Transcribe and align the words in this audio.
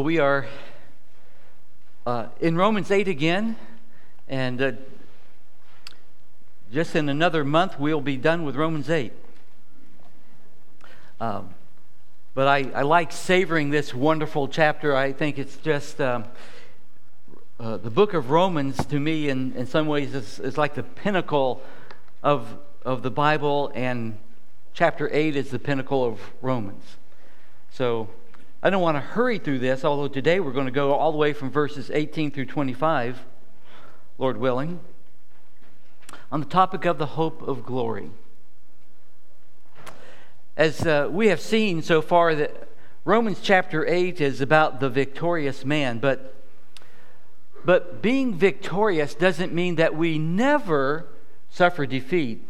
Well, 0.00 0.06
we 0.06 0.18
are 0.18 0.46
uh, 2.06 2.28
in 2.40 2.56
Romans 2.56 2.90
8 2.90 3.06
again, 3.06 3.56
and 4.28 4.62
uh, 4.62 4.72
just 6.72 6.96
in 6.96 7.10
another 7.10 7.44
month 7.44 7.78
we'll 7.78 8.00
be 8.00 8.16
done 8.16 8.44
with 8.44 8.56
Romans 8.56 8.88
8. 8.88 9.12
Um, 11.20 11.50
but 12.32 12.48
I, 12.48 12.70
I, 12.74 12.80
like 12.80 13.12
savoring 13.12 13.68
this 13.68 13.92
wonderful 13.92 14.48
chapter. 14.48 14.96
I 14.96 15.12
think 15.12 15.38
it's 15.38 15.58
just 15.58 16.00
um, 16.00 16.24
uh, 17.58 17.76
the 17.76 17.90
book 17.90 18.14
of 18.14 18.30
Romans 18.30 18.82
to 18.86 18.98
me, 18.98 19.28
in, 19.28 19.52
in 19.52 19.66
some 19.66 19.86
ways, 19.86 20.14
is, 20.14 20.38
is 20.38 20.56
like 20.56 20.76
the 20.76 20.82
pinnacle 20.82 21.60
of, 22.22 22.56
of 22.86 23.02
the 23.02 23.10
Bible, 23.10 23.70
and 23.74 24.16
chapter 24.72 25.10
8 25.12 25.36
is 25.36 25.50
the 25.50 25.58
pinnacle 25.58 26.02
of 26.06 26.18
Romans. 26.40 26.96
So 27.70 28.08
I 28.62 28.68
don't 28.68 28.82
want 28.82 28.98
to 28.98 29.00
hurry 29.00 29.38
through 29.38 29.60
this, 29.60 29.86
although 29.86 30.08
today 30.08 30.38
we're 30.38 30.52
going 30.52 30.66
to 30.66 30.72
go 30.72 30.92
all 30.92 31.12
the 31.12 31.18
way 31.18 31.32
from 31.32 31.50
verses 31.50 31.90
18 31.90 32.30
through 32.30 32.44
25, 32.44 33.24
Lord 34.18 34.36
willing, 34.36 34.80
on 36.30 36.40
the 36.40 36.46
topic 36.46 36.84
of 36.84 36.98
the 36.98 37.06
hope 37.06 37.40
of 37.40 37.64
glory. 37.64 38.10
As 40.58 40.86
uh, 40.86 41.08
we 41.10 41.28
have 41.28 41.40
seen 41.40 41.80
so 41.80 42.02
far, 42.02 42.34
that 42.34 42.68
Romans 43.06 43.40
chapter 43.42 43.86
8 43.86 44.20
is 44.20 44.42
about 44.42 44.78
the 44.78 44.90
victorious 44.90 45.64
man, 45.64 45.98
but, 45.98 46.34
but 47.64 48.02
being 48.02 48.34
victorious 48.34 49.14
doesn't 49.14 49.54
mean 49.54 49.76
that 49.76 49.96
we 49.96 50.18
never 50.18 51.06
suffer 51.48 51.86
defeat. 51.86 52.46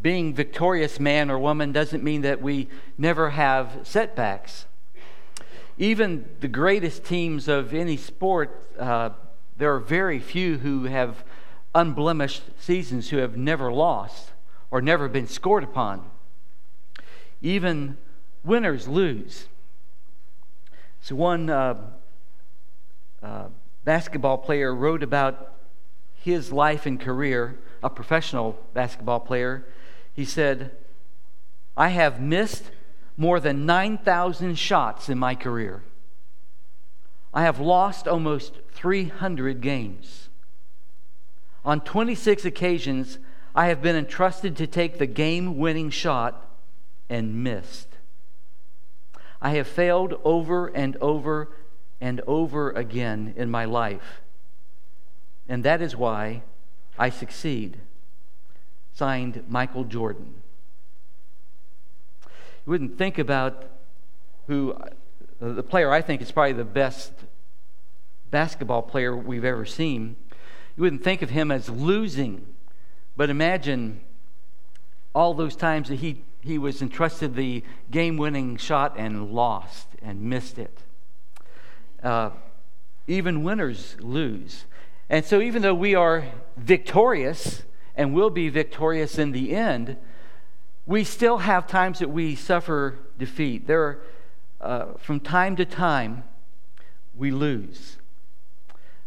Being 0.00 0.34
victorious 0.34 0.98
man 0.98 1.30
or 1.30 1.38
woman 1.38 1.70
doesn't 1.70 2.02
mean 2.02 2.22
that 2.22 2.42
we 2.42 2.66
never 2.98 3.30
have 3.30 3.82
setbacks 3.84 4.66
even 5.78 6.24
the 6.40 6.48
greatest 6.48 7.04
teams 7.04 7.48
of 7.48 7.72
any 7.72 7.96
sport, 7.96 8.68
uh, 8.78 9.10
there 9.56 9.74
are 9.74 9.80
very 9.80 10.18
few 10.18 10.58
who 10.58 10.84
have 10.84 11.24
unblemished 11.74 12.42
seasons 12.58 13.10
who 13.10 13.18
have 13.18 13.36
never 13.36 13.72
lost 13.72 14.30
or 14.70 14.82
never 14.82 15.08
been 15.08 15.26
scored 15.26 15.64
upon. 15.64 16.04
Even 17.40 17.96
winners 18.44 18.86
lose. 18.86 19.46
So, 21.00 21.16
one 21.16 21.50
uh, 21.50 21.76
uh, 23.22 23.46
basketball 23.84 24.38
player 24.38 24.74
wrote 24.74 25.02
about 25.02 25.54
his 26.22 26.52
life 26.52 26.86
and 26.86 27.00
career, 27.00 27.58
a 27.82 27.90
professional 27.90 28.58
basketball 28.74 29.20
player. 29.20 29.64
He 30.14 30.24
said, 30.24 30.70
I 31.76 31.88
have 31.88 32.20
missed 32.20 32.70
more 33.16 33.40
than 33.40 33.66
9,000 33.66 34.56
shots 34.56 35.08
in 35.08 35.18
my 35.18 35.34
career. 35.34 35.82
I 37.34 37.42
have 37.42 37.60
lost 37.60 38.06
almost 38.06 38.60
300 38.72 39.60
games. 39.60 40.28
On 41.64 41.80
26 41.80 42.44
occasions, 42.44 43.18
I 43.54 43.66
have 43.66 43.82
been 43.82 43.96
entrusted 43.96 44.56
to 44.56 44.66
take 44.66 44.98
the 44.98 45.06
game 45.06 45.58
winning 45.58 45.90
shot 45.90 46.48
and 47.08 47.42
missed. 47.42 47.88
I 49.40 49.50
have 49.50 49.66
failed 49.66 50.20
over 50.24 50.68
and 50.68 50.96
over 50.96 51.48
and 52.00 52.20
over 52.26 52.70
again 52.70 53.34
in 53.36 53.50
my 53.50 53.64
life. 53.64 54.22
And 55.48 55.64
that 55.64 55.82
is 55.82 55.96
why 55.96 56.42
I 56.98 57.10
succeed. 57.10 57.78
Signed, 58.94 59.44
Michael 59.48 59.84
Jordan. 59.84 60.41
You 62.66 62.70
wouldn't 62.70 62.96
think 62.96 63.18
about 63.18 63.64
who, 64.46 64.72
uh, 64.72 64.88
the 65.40 65.62
player 65.62 65.90
I 65.90 66.00
think 66.00 66.22
is 66.22 66.30
probably 66.30 66.52
the 66.52 66.64
best 66.64 67.12
basketball 68.30 68.82
player 68.82 69.16
we've 69.16 69.44
ever 69.44 69.66
seen. 69.66 70.16
You 70.76 70.84
wouldn't 70.84 71.02
think 71.02 71.22
of 71.22 71.30
him 71.30 71.50
as 71.50 71.68
losing, 71.68 72.46
but 73.16 73.30
imagine 73.30 74.00
all 75.14 75.34
those 75.34 75.56
times 75.56 75.88
that 75.88 75.96
he, 75.96 76.24
he 76.40 76.56
was 76.56 76.80
entrusted 76.80 77.34
the 77.34 77.64
game 77.90 78.16
winning 78.16 78.56
shot 78.56 78.94
and 78.96 79.32
lost 79.32 79.88
and 80.00 80.22
missed 80.22 80.58
it. 80.58 80.78
Uh, 82.02 82.30
even 83.06 83.42
winners 83.42 83.96
lose. 84.00 84.64
And 85.10 85.24
so, 85.24 85.40
even 85.40 85.62
though 85.62 85.74
we 85.74 85.94
are 85.94 86.24
victorious 86.56 87.64
and 87.96 88.14
will 88.14 88.30
be 88.30 88.48
victorious 88.48 89.18
in 89.18 89.32
the 89.32 89.54
end, 89.54 89.96
we 90.86 91.04
still 91.04 91.38
have 91.38 91.66
times 91.66 92.00
that 92.00 92.10
we 92.10 92.34
suffer 92.34 92.98
defeat. 93.18 93.66
There 93.66 93.82
are, 93.82 93.98
uh, 94.60 94.86
from 94.98 95.20
time 95.20 95.56
to 95.56 95.64
time, 95.64 96.24
we 97.14 97.30
lose. 97.30 97.98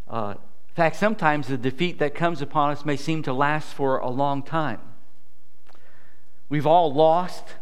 Uh, 0.07 0.35
in 0.37 0.75
fact, 0.75 0.95
sometimes 0.95 1.47
the 1.47 1.57
defeat 1.57 1.99
that 1.99 2.15
comes 2.15 2.41
upon 2.41 2.71
us 2.71 2.85
may 2.85 2.95
seem 2.95 3.23
to 3.23 3.33
last 3.33 3.73
for 3.73 3.97
a 3.97 4.09
long 4.09 4.43
time. 4.43 4.79
We've 6.47 6.67
all 6.67 6.93
lost, 6.93 7.55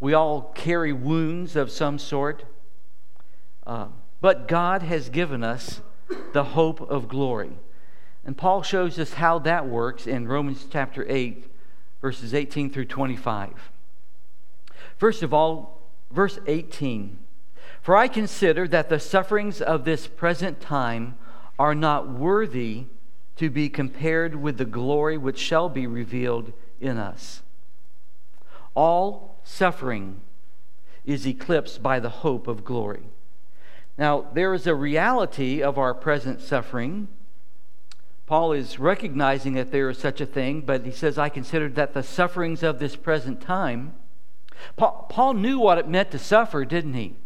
we 0.00 0.12
all 0.12 0.52
carry 0.54 0.92
wounds 0.92 1.56
of 1.56 1.70
some 1.70 1.98
sort. 1.98 2.44
Uh, 3.66 3.88
but 4.20 4.48
God 4.48 4.82
has 4.82 5.08
given 5.08 5.44
us 5.44 5.80
the 6.32 6.44
hope 6.44 6.80
of 6.80 7.08
glory. 7.08 7.52
And 8.24 8.36
Paul 8.36 8.62
shows 8.62 8.98
us 8.98 9.14
how 9.14 9.38
that 9.40 9.66
works 9.66 10.06
in 10.06 10.26
Romans 10.26 10.66
chapter 10.70 11.04
8, 11.08 11.46
verses 12.04 12.34
18 12.34 12.68
through 12.68 12.84
25. 12.84 13.70
First 14.98 15.22
of 15.22 15.32
all, 15.32 15.80
verse 16.10 16.38
18 16.46 17.18
For 17.80 17.96
I 17.96 18.08
consider 18.08 18.68
that 18.68 18.90
the 18.90 19.00
sufferings 19.00 19.62
of 19.62 19.86
this 19.86 20.06
present 20.06 20.60
time 20.60 21.16
are 21.58 21.74
not 21.74 22.06
worthy 22.06 22.84
to 23.36 23.48
be 23.48 23.70
compared 23.70 24.34
with 24.34 24.58
the 24.58 24.66
glory 24.66 25.16
which 25.16 25.38
shall 25.38 25.70
be 25.70 25.86
revealed 25.86 26.52
in 26.78 26.98
us. 26.98 27.42
All 28.74 29.40
suffering 29.42 30.20
is 31.06 31.26
eclipsed 31.26 31.82
by 31.82 32.00
the 32.00 32.10
hope 32.20 32.46
of 32.46 32.66
glory. 32.66 33.04
Now, 33.96 34.26
there 34.34 34.52
is 34.52 34.66
a 34.66 34.74
reality 34.74 35.62
of 35.62 35.78
our 35.78 35.94
present 35.94 36.42
suffering 36.42 37.08
Paul 38.26 38.52
is 38.52 38.78
recognizing 38.78 39.54
that 39.54 39.70
there 39.70 39.90
is 39.90 39.98
such 39.98 40.20
a 40.20 40.26
thing, 40.26 40.62
but 40.62 40.84
he 40.84 40.90
says, 40.90 41.18
I 41.18 41.28
considered 41.28 41.74
that 41.74 41.92
the 41.92 42.02
sufferings 42.02 42.62
of 42.62 42.78
this 42.78 42.96
present 42.96 43.40
time. 43.40 43.94
Paul, 44.76 45.06
Paul 45.10 45.34
knew 45.34 45.58
what 45.58 45.78
it 45.78 45.88
meant 45.88 46.10
to 46.12 46.18
suffer, 46.18 46.64
didn't 46.64 46.94
he? 46.94 47.16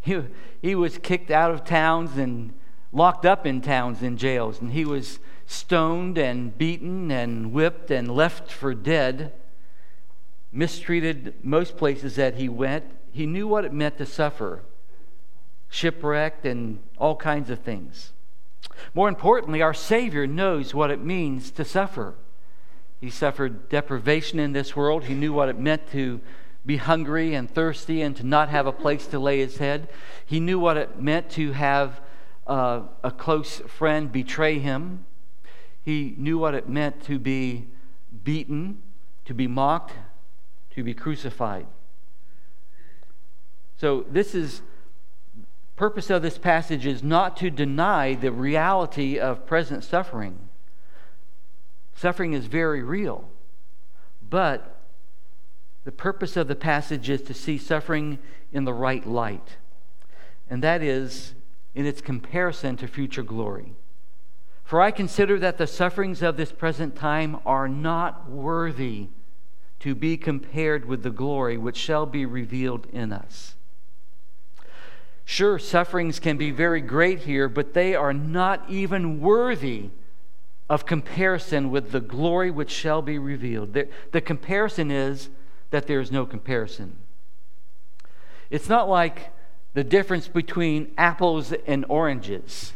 he? 0.00 0.22
He 0.62 0.74
was 0.74 0.98
kicked 0.98 1.30
out 1.30 1.50
of 1.50 1.64
towns 1.64 2.16
and 2.16 2.54
locked 2.92 3.26
up 3.26 3.46
in 3.46 3.60
towns 3.60 4.02
in 4.02 4.16
jails, 4.16 4.60
and 4.60 4.72
he 4.72 4.86
was 4.86 5.18
stoned 5.46 6.16
and 6.16 6.56
beaten 6.56 7.10
and 7.10 7.52
whipped 7.52 7.90
and 7.90 8.10
left 8.10 8.50
for 8.50 8.74
dead, 8.74 9.32
mistreated 10.50 11.34
most 11.42 11.76
places 11.76 12.16
that 12.16 12.36
he 12.36 12.48
went. 12.48 12.84
He 13.12 13.26
knew 13.26 13.46
what 13.46 13.66
it 13.66 13.72
meant 13.72 13.98
to 13.98 14.06
suffer, 14.06 14.62
shipwrecked, 15.68 16.46
and 16.46 16.78
all 16.96 17.16
kinds 17.16 17.50
of 17.50 17.58
things. 17.58 18.12
More 18.94 19.08
importantly, 19.08 19.62
our 19.62 19.74
Savior 19.74 20.26
knows 20.26 20.74
what 20.74 20.90
it 20.90 21.00
means 21.00 21.50
to 21.52 21.64
suffer. 21.64 22.14
He 23.00 23.10
suffered 23.10 23.68
deprivation 23.68 24.38
in 24.38 24.52
this 24.52 24.74
world. 24.74 25.04
He 25.04 25.14
knew 25.14 25.32
what 25.32 25.48
it 25.48 25.58
meant 25.58 25.90
to 25.92 26.20
be 26.64 26.78
hungry 26.78 27.34
and 27.34 27.48
thirsty 27.48 28.02
and 28.02 28.16
to 28.16 28.26
not 28.26 28.48
have 28.48 28.66
a 28.66 28.72
place 28.72 29.06
to 29.08 29.18
lay 29.18 29.38
his 29.38 29.58
head. 29.58 29.88
He 30.24 30.40
knew 30.40 30.58
what 30.58 30.76
it 30.76 31.00
meant 31.00 31.30
to 31.30 31.52
have 31.52 32.00
uh, 32.46 32.82
a 33.04 33.10
close 33.10 33.58
friend 33.60 34.10
betray 34.10 34.58
him. 34.58 35.04
He 35.82 36.14
knew 36.16 36.38
what 36.38 36.54
it 36.54 36.68
meant 36.68 37.04
to 37.04 37.18
be 37.18 37.68
beaten, 38.24 38.82
to 39.24 39.34
be 39.34 39.46
mocked, 39.46 39.92
to 40.70 40.82
be 40.82 40.94
crucified. 40.94 41.66
So, 43.78 44.04
this 44.10 44.34
is 44.34 44.62
purpose 45.76 46.10
of 46.10 46.22
this 46.22 46.38
passage 46.38 46.86
is 46.86 47.02
not 47.02 47.36
to 47.36 47.50
deny 47.50 48.14
the 48.14 48.32
reality 48.32 49.18
of 49.18 49.46
present 49.46 49.84
suffering. 49.84 50.48
Suffering 51.94 52.32
is 52.32 52.46
very 52.46 52.82
real. 52.82 53.28
But 54.28 54.76
the 55.84 55.92
purpose 55.92 56.36
of 56.36 56.48
the 56.48 56.56
passage 56.56 57.08
is 57.08 57.22
to 57.22 57.34
see 57.34 57.58
suffering 57.58 58.18
in 58.52 58.64
the 58.64 58.72
right 58.72 59.06
light, 59.06 59.56
and 60.48 60.62
that 60.62 60.82
is 60.82 61.34
in 61.74 61.86
its 61.86 62.00
comparison 62.00 62.76
to 62.78 62.88
future 62.88 63.22
glory. 63.22 63.74
For 64.64 64.80
I 64.80 64.90
consider 64.90 65.38
that 65.38 65.58
the 65.58 65.66
sufferings 65.66 66.22
of 66.22 66.36
this 66.36 66.50
present 66.50 66.96
time 66.96 67.38
are 67.44 67.68
not 67.68 68.28
worthy 68.28 69.08
to 69.80 69.94
be 69.94 70.16
compared 70.16 70.86
with 70.86 71.02
the 71.02 71.10
glory 71.10 71.56
which 71.56 71.76
shall 71.76 72.06
be 72.06 72.24
revealed 72.24 72.86
in 72.92 73.12
us. 73.12 73.55
Sure, 75.28 75.58
sufferings 75.58 76.20
can 76.20 76.36
be 76.36 76.52
very 76.52 76.80
great 76.80 77.18
here, 77.18 77.48
but 77.48 77.74
they 77.74 77.96
are 77.96 78.12
not 78.12 78.64
even 78.70 79.20
worthy 79.20 79.90
of 80.70 80.86
comparison 80.86 81.72
with 81.72 81.90
the 81.90 82.00
glory 82.00 82.48
which 82.48 82.70
shall 82.70 83.02
be 83.02 83.18
revealed. 83.18 83.74
The, 83.74 83.88
the 84.12 84.20
comparison 84.20 84.92
is 84.92 85.28
that 85.70 85.88
there 85.88 86.00
is 86.00 86.12
no 86.12 86.26
comparison. 86.26 86.96
It's 88.50 88.68
not 88.68 88.88
like 88.88 89.32
the 89.74 89.82
difference 89.82 90.28
between 90.28 90.92
apples 90.96 91.52
and 91.66 91.84
oranges. 91.88 92.72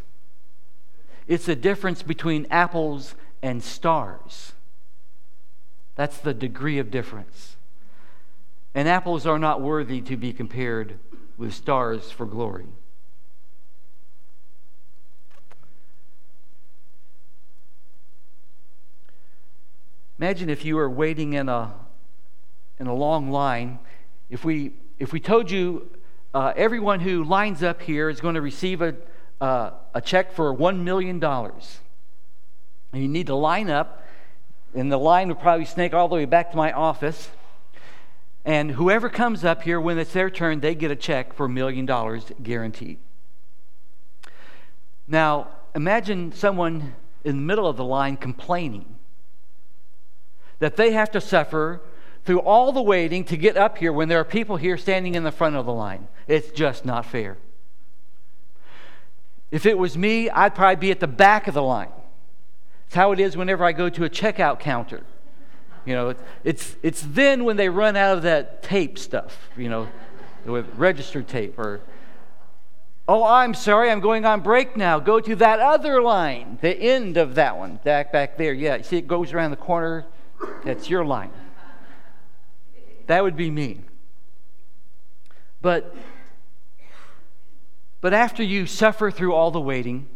It's 1.28 1.46
the 1.46 1.56
difference 1.56 2.02
between 2.02 2.48
apples 2.50 3.14
and 3.42 3.62
stars. 3.62 4.52
That's 5.94 6.18
the 6.18 6.34
degree 6.34 6.80
of 6.80 6.90
difference. 6.90 7.54
And 8.74 8.88
apples 8.88 9.24
are 9.24 9.38
not 9.38 9.60
worthy 9.60 10.00
to 10.00 10.16
be 10.16 10.32
compared 10.32 10.98
with 11.40 11.54
stars 11.54 12.10
for 12.10 12.26
glory. 12.26 12.66
Imagine 20.18 20.50
if 20.50 20.66
you 20.66 20.76
were 20.76 20.90
waiting 20.90 21.32
in 21.32 21.48
a, 21.48 21.72
in 22.78 22.88
a 22.88 22.94
long 22.94 23.30
line. 23.30 23.78
If 24.28 24.44
we, 24.44 24.72
if 24.98 25.14
we 25.14 25.18
told 25.18 25.50
you 25.50 25.90
uh, 26.34 26.52
everyone 26.56 27.00
who 27.00 27.24
lines 27.24 27.62
up 27.62 27.80
here 27.80 28.10
is 28.10 28.20
going 28.20 28.34
to 28.34 28.42
receive 28.42 28.82
a, 28.82 28.94
uh, 29.40 29.70
a 29.94 30.02
check 30.02 30.34
for 30.34 30.54
$1 30.54 30.80
million, 30.80 31.24
and 31.24 31.62
you 32.92 33.08
need 33.08 33.28
to 33.28 33.34
line 33.34 33.70
up, 33.70 34.06
and 34.74 34.92
the 34.92 34.98
line 34.98 35.28
would 35.28 35.40
probably 35.40 35.64
snake 35.64 35.94
all 35.94 36.06
the 36.06 36.16
way 36.16 36.26
back 36.26 36.50
to 36.50 36.56
my 36.58 36.70
office. 36.70 37.30
And 38.44 38.70
whoever 38.72 39.08
comes 39.08 39.44
up 39.44 39.62
here, 39.62 39.80
when 39.80 39.98
it's 39.98 40.12
their 40.12 40.30
turn, 40.30 40.60
they 40.60 40.74
get 40.74 40.90
a 40.90 40.96
check 40.96 41.34
for 41.34 41.46
a 41.46 41.48
million 41.48 41.86
dollars 41.86 42.24
guaranteed. 42.42 42.98
Now, 45.06 45.48
imagine 45.74 46.32
someone 46.32 46.94
in 47.24 47.36
the 47.36 47.42
middle 47.42 47.66
of 47.66 47.76
the 47.76 47.84
line 47.84 48.16
complaining 48.16 48.96
that 50.58 50.76
they 50.76 50.92
have 50.92 51.10
to 51.10 51.20
suffer 51.20 51.82
through 52.24 52.40
all 52.40 52.72
the 52.72 52.82
waiting 52.82 53.24
to 53.24 53.36
get 53.36 53.56
up 53.56 53.78
here 53.78 53.92
when 53.92 54.08
there 54.08 54.20
are 54.20 54.24
people 54.24 54.56
here 54.56 54.76
standing 54.76 55.14
in 55.14 55.24
the 55.24 55.32
front 55.32 55.56
of 55.56 55.66
the 55.66 55.72
line. 55.72 56.06
It's 56.28 56.50
just 56.50 56.84
not 56.84 57.06
fair. 57.06 57.38
If 59.50 59.66
it 59.66 59.76
was 59.76 59.98
me, 59.98 60.30
I'd 60.30 60.54
probably 60.54 60.76
be 60.76 60.90
at 60.90 61.00
the 61.00 61.08
back 61.08 61.48
of 61.48 61.54
the 61.54 61.62
line. 61.62 61.90
It's 62.86 62.94
how 62.94 63.12
it 63.12 63.20
is 63.20 63.36
whenever 63.36 63.64
I 63.64 63.72
go 63.72 63.88
to 63.88 64.04
a 64.04 64.10
checkout 64.10 64.60
counter. 64.60 65.02
You 65.84 65.94
know, 65.94 66.14
it's, 66.44 66.76
it's 66.82 67.02
then 67.02 67.44
when 67.44 67.56
they 67.56 67.68
run 67.68 67.96
out 67.96 68.18
of 68.18 68.22
that 68.24 68.62
tape 68.62 68.98
stuff, 68.98 69.48
you 69.56 69.68
know, 69.68 69.88
with 70.44 70.66
registered 70.76 71.28
tape 71.28 71.58
or, 71.58 71.80
oh, 73.08 73.24
I'm 73.24 73.54
sorry, 73.54 73.90
I'm 73.90 74.00
going 74.00 74.24
on 74.24 74.40
break 74.40 74.76
now. 74.76 75.00
Go 75.00 75.20
to 75.20 75.34
that 75.36 75.58
other 75.58 76.02
line, 76.02 76.58
the 76.60 76.76
end 76.76 77.16
of 77.16 77.34
that 77.36 77.56
one, 77.56 77.80
back 77.82 78.12
back 78.12 78.36
there. 78.36 78.52
Yeah, 78.52 78.82
see, 78.82 78.98
it 78.98 79.08
goes 79.08 79.32
around 79.32 79.50
the 79.50 79.56
corner 79.56 80.06
that's 80.64 80.88
your 80.88 81.04
line. 81.04 81.30
That 83.06 83.22
would 83.22 83.36
be 83.36 83.50
me. 83.50 83.80
But, 85.60 85.94
but 88.00 88.14
after 88.14 88.42
you 88.42 88.66
suffer 88.66 89.10
through 89.10 89.34
all 89.34 89.50
the 89.50 89.60
waiting, 89.60 90.06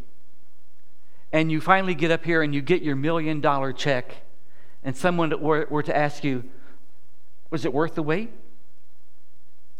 and 1.32 1.50
you 1.50 1.60
finally 1.60 1.96
get 1.96 2.12
up 2.12 2.24
here 2.24 2.42
and 2.42 2.54
you 2.54 2.62
get 2.62 2.82
your 2.82 2.94
million 2.94 3.40
dollar 3.40 3.72
check, 3.72 4.23
and 4.84 4.96
someone 4.96 5.40
were, 5.40 5.66
were 5.70 5.82
to 5.82 5.96
ask 5.96 6.22
you, 6.22 6.44
was 7.50 7.64
it 7.64 7.72
worth 7.72 7.94
the 7.94 8.02
wait? 8.02 8.30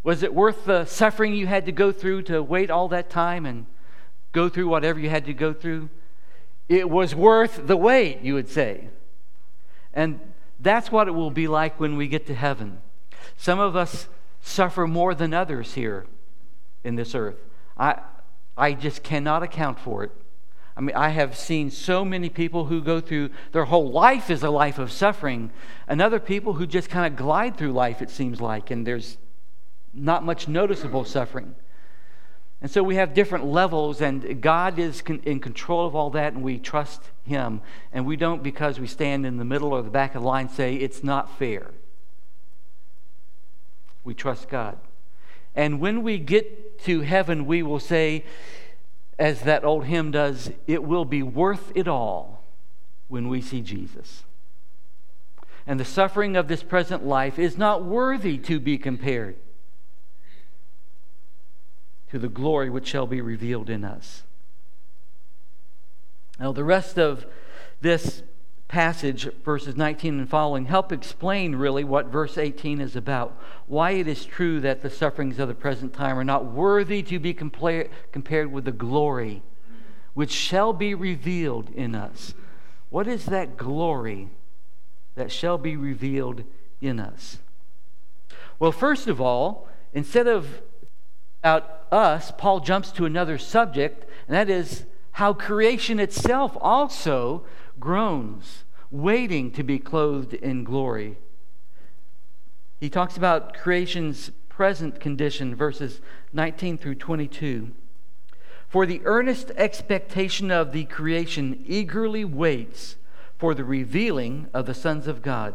Was 0.03 0.23
it 0.23 0.35
worth 0.35 0.65
the 0.65 0.85
suffering 0.85 1.35
you 1.35 1.47
had 1.47 1.67
to 1.67 1.73
go 1.73 1.93
through 1.93 2.23
to 2.23 2.43
wait 2.43 2.71
all 2.71 2.89
that 2.89 3.11
time 3.11 3.47
and 3.47 3.67
go 4.33 4.49
through 4.49 4.69
whatever 4.69 4.99
you 4.99 5.11
had 5.11 5.27
to 5.27 5.35
go 5.35 5.53
through? 5.53 5.89
It 6.69 6.89
was 6.89 7.15
worth 7.15 7.67
the 7.67 7.77
wait, 7.77 8.23
you 8.23 8.35
would 8.35 8.49
say. 8.49 8.89
And 9.93 10.21
that's 10.61 10.91
what 10.91 11.09
it 11.09 11.13
will 11.13 11.31
be 11.31 11.49
like 11.49 11.79
when 11.79 11.97
we 11.97 12.09
get 12.09 12.27
to 12.27 12.35
heaven. 12.35 12.79
Some 13.37 13.59
of 13.59 13.77
us 13.77 14.09
suffer 14.41 14.87
more 14.87 15.15
than 15.15 15.35
others 15.35 15.75
here 15.75 16.07
in 16.83 16.97
this 16.97 17.15
earth. 17.15 17.37
I, 17.77 18.01
I 18.57 18.73
just 18.73 19.03
cannot 19.03 19.43
account 19.43 19.79
for 19.79 20.05
it. 20.05 20.13
I 20.77 20.81
mean, 20.81 20.97
I 20.97 21.11
have 21.11 21.37
seen 21.37 21.71
so 21.71 22.05
many 22.05 22.29
people 22.29 22.65
who 22.67 22.83
go 22.83 23.01
through 23.01 23.31
their 23.53 23.65
whole 23.65 23.93
life 23.93 24.29
is 24.29 24.43
a 24.43 24.51
life 24.51 24.79
of 24.79 24.91
suffering, 24.91 25.51
and 25.87 26.03
other 26.03 26.19
people 26.19 26.55
who 26.55 26.67
just 26.67 26.91
kind 26.91 27.07
of 27.07 27.17
glide 27.17 27.57
through 27.57 27.73
life, 27.73 28.03
it 28.03 28.11
seems 28.11 28.41
like, 28.41 28.71
and 28.71 28.87
there's 28.87 29.17
not 29.93 30.25
much 30.25 30.49
noticeable 30.49 31.05
suffering. 31.05 31.55
And 32.61 32.71
so 32.71 32.83
we 32.83 32.97
have 32.97 33.15
different 33.15 33.45
levels, 33.45 34.01
and 34.01 34.41
God 34.41 34.79
is 34.79 35.03
in 35.25 35.39
control 35.39 35.87
of 35.87 35.95
all 35.95 36.11
that, 36.11 36.33
and 36.33 36.43
we 36.43 36.59
trust 36.59 37.03
Him. 37.25 37.61
And 37.93 38.07
we 38.07 38.17
don't, 38.17 38.43
because 38.43 38.81
we 38.81 38.87
stand 38.87 39.27
in 39.27 39.37
the 39.37 39.45
middle 39.45 39.73
or 39.73 39.83
the 39.83 39.91
back 39.91 40.15
of 40.15 40.23
the 40.23 40.29
line, 40.29 40.49
say 40.49 40.75
it's 40.75 41.05
not 41.05 41.39
fair. 41.39 41.71
We 44.03 44.15
trust 44.15 44.49
God. 44.49 44.79
And 45.55 45.79
when 45.79 46.03
we 46.03 46.19
get 46.19 46.83
to 46.85 47.03
heaven, 47.03 47.47
we 47.47 47.63
will 47.63 47.81
say, 47.81 48.25
as 49.19 49.43
that 49.43 49.65
old 49.65 49.85
hymn 49.85 50.11
does, 50.11 50.51
it 50.67 50.83
will 50.83 51.05
be 51.05 51.23
worth 51.23 51.73
it 51.75 51.87
all 51.87 52.45
when 53.09 53.29
we 53.29 53.41
see 53.41 53.61
Jesus. 53.61 54.25
And 55.67 55.79
the 55.81 55.85
suffering 55.85 56.37
of 56.37 56.49
this 56.49 56.63
present 56.63 57.07
life 57.07 57.39
is 57.39 57.57
not 57.57 57.85
worthy 57.85 58.39
to 58.39 58.61
be 58.61 58.77
compared 58.77 59.37
to 62.11 62.19
the 62.19 62.29
glory 62.29 62.71
which 62.71 62.87
shall 62.87 63.07
be 63.07 63.21
revealed 63.21 63.71
in 63.71 63.85
us. 63.85 64.23
Now, 66.39 66.53
the 66.53 66.65
rest 66.65 66.99
of 66.99 67.27
this 67.81 68.23
passage, 68.69 69.29
verses 69.45 69.77
19 69.77 70.19
and 70.21 70.29
following, 70.29 70.67
help 70.67 70.93
explain 70.93 71.55
really 71.55 71.85
what 71.85 72.07
verse 72.07 72.39
18 72.39 72.81
is 72.81 72.97
about. 72.97 73.39
Why 73.67 73.93
it 73.93 74.09
is 74.09 74.25
true 74.25 74.61
that 74.61 74.83
the 74.83 74.91
sufferings 74.91 75.39
of 75.39 75.49
the 75.49 75.55
present 75.55 75.93
time 75.93 76.19
are 76.19 76.25
not 76.25 76.47
worthy 76.47 77.03
to 77.05 77.19
be 77.19 77.35
compla- 77.35 77.89
compared 78.13 78.51
with 78.51 78.65
the 78.65 78.73
glory 78.73 79.43
which 80.15 80.31
shall 80.31 80.73
be 80.73 80.95
revealed 80.95 81.71
in 81.71 81.95
us. 81.95 82.35
What 82.89 83.07
is 83.07 83.27
that 83.27 83.57
glory 83.57 84.31
that 85.17 85.31
shall 85.31 85.59
be 85.59 85.77
revealed 85.77 86.45
in 86.81 87.01
us? 87.01 87.39
Well, 88.59 88.73
first 88.73 89.09
of 89.09 89.21
all, 89.21 89.69
instead 89.93 90.27
of 90.27 90.63
about 91.43 91.87
us, 91.93 92.33
Paul 92.39 92.61
jumps 92.61 92.91
to 92.93 93.05
another 93.05 93.37
subject, 93.37 94.09
and 94.27 94.35
that 94.35 94.49
is 94.49 94.87
how 95.13 95.33
creation 95.35 96.01
itself 96.01 96.57
also 96.61 97.45
groans, 97.79 98.65
waiting 98.91 99.51
to 99.53 99.63
be 99.63 99.79
clothed 99.79 100.35
in 100.35 100.65
glory. 100.65 101.17
He 102.81 102.91
talks 102.91 103.17
about 103.17 103.55
creation's 103.55 104.31
present 104.49 105.01
condition, 105.01 105.55
verses 105.55 106.01
19 106.33 106.79
through 106.79 106.97
22. 106.97 107.71
For 108.69 108.87
the 108.87 109.01
earnest 109.05 109.53
expectation 109.57 110.51
of 110.51 110.73
the 110.73 110.85
creation 110.85 111.65
eagerly 111.67 112.25
waits 112.25 112.97
for 113.39 113.55
the 113.55 113.65
revealing 113.65 114.49
of 114.53 114.67
the 114.67 114.75
sons 114.75 115.07
of 115.07 115.23
God. 115.23 115.55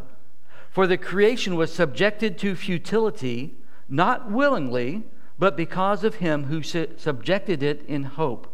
For 0.70 0.86
the 0.86 0.98
creation 0.98 1.56
was 1.56 1.72
subjected 1.72 2.38
to 2.38 2.54
futility, 2.54 3.54
not 3.88 4.30
willingly 4.30 5.04
but 5.40 5.56
because 5.56 6.04
of 6.04 6.16
him 6.16 6.44
who 6.44 6.62
subjected 6.62 7.62
it 7.62 7.82
in 7.88 8.02
hope, 8.02 8.46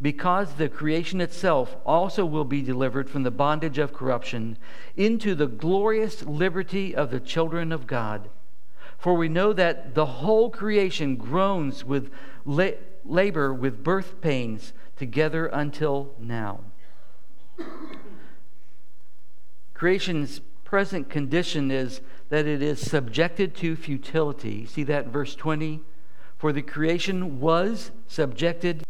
because 0.00 0.54
the 0.54 0.68
creation 0.68 1.20
itself 1.20 1.76
also 1.86 2.24
will 2.24 2.44
be 2.44 2.60
delivered 2.60 3.08
from 3.08 3.22
the 3.22 3.30
bondage 3.30 3.78
of 3.78 3.92
corruption 3.92 4.58
into 4.96 5.34
the 5.34 5.46
glorious 5.46 6.22
liberty 6.24 6.94
of 6.94 7.10
the 7.10 7.20
children 7.20 7.72
of 7.72 7.86
God. 7.86 8.28
For 8.98 9.14
we 9.14 9.28
know 9.28 9.52
that 9.52 9.94
the 9.94 10.06
whole 10.06 10.50
creation 10.50 11.16
groans 11.16 11.84
with 11.84 12.10
la- 12.44 12.70
labor 13.04 13.54
with 13.54 13.82
birth 13.82 14.20
pains 14.20 14.72
together 14.96 15.46
until 15.46 16.14
now. 16.18 16.60
Creation's 19.72 20.40
present 20.64 21.08
condition 21.08 21.70
is 21.70 22.00
that 22.28 22.46
it 22.46 22.60
is 22.60 22.80
subjected 22.80 23.54
to 23.54 23.76
futility. 23.76 24.66
See 24.66 24.82
that 24.84 25.08
verse 25.08 25.34
20? 25.34 25.80
For 26.38 26.52
the 26.52 26.62
creation 26.62 27.40
was 27.40 27.92
subjected 28.08 28.82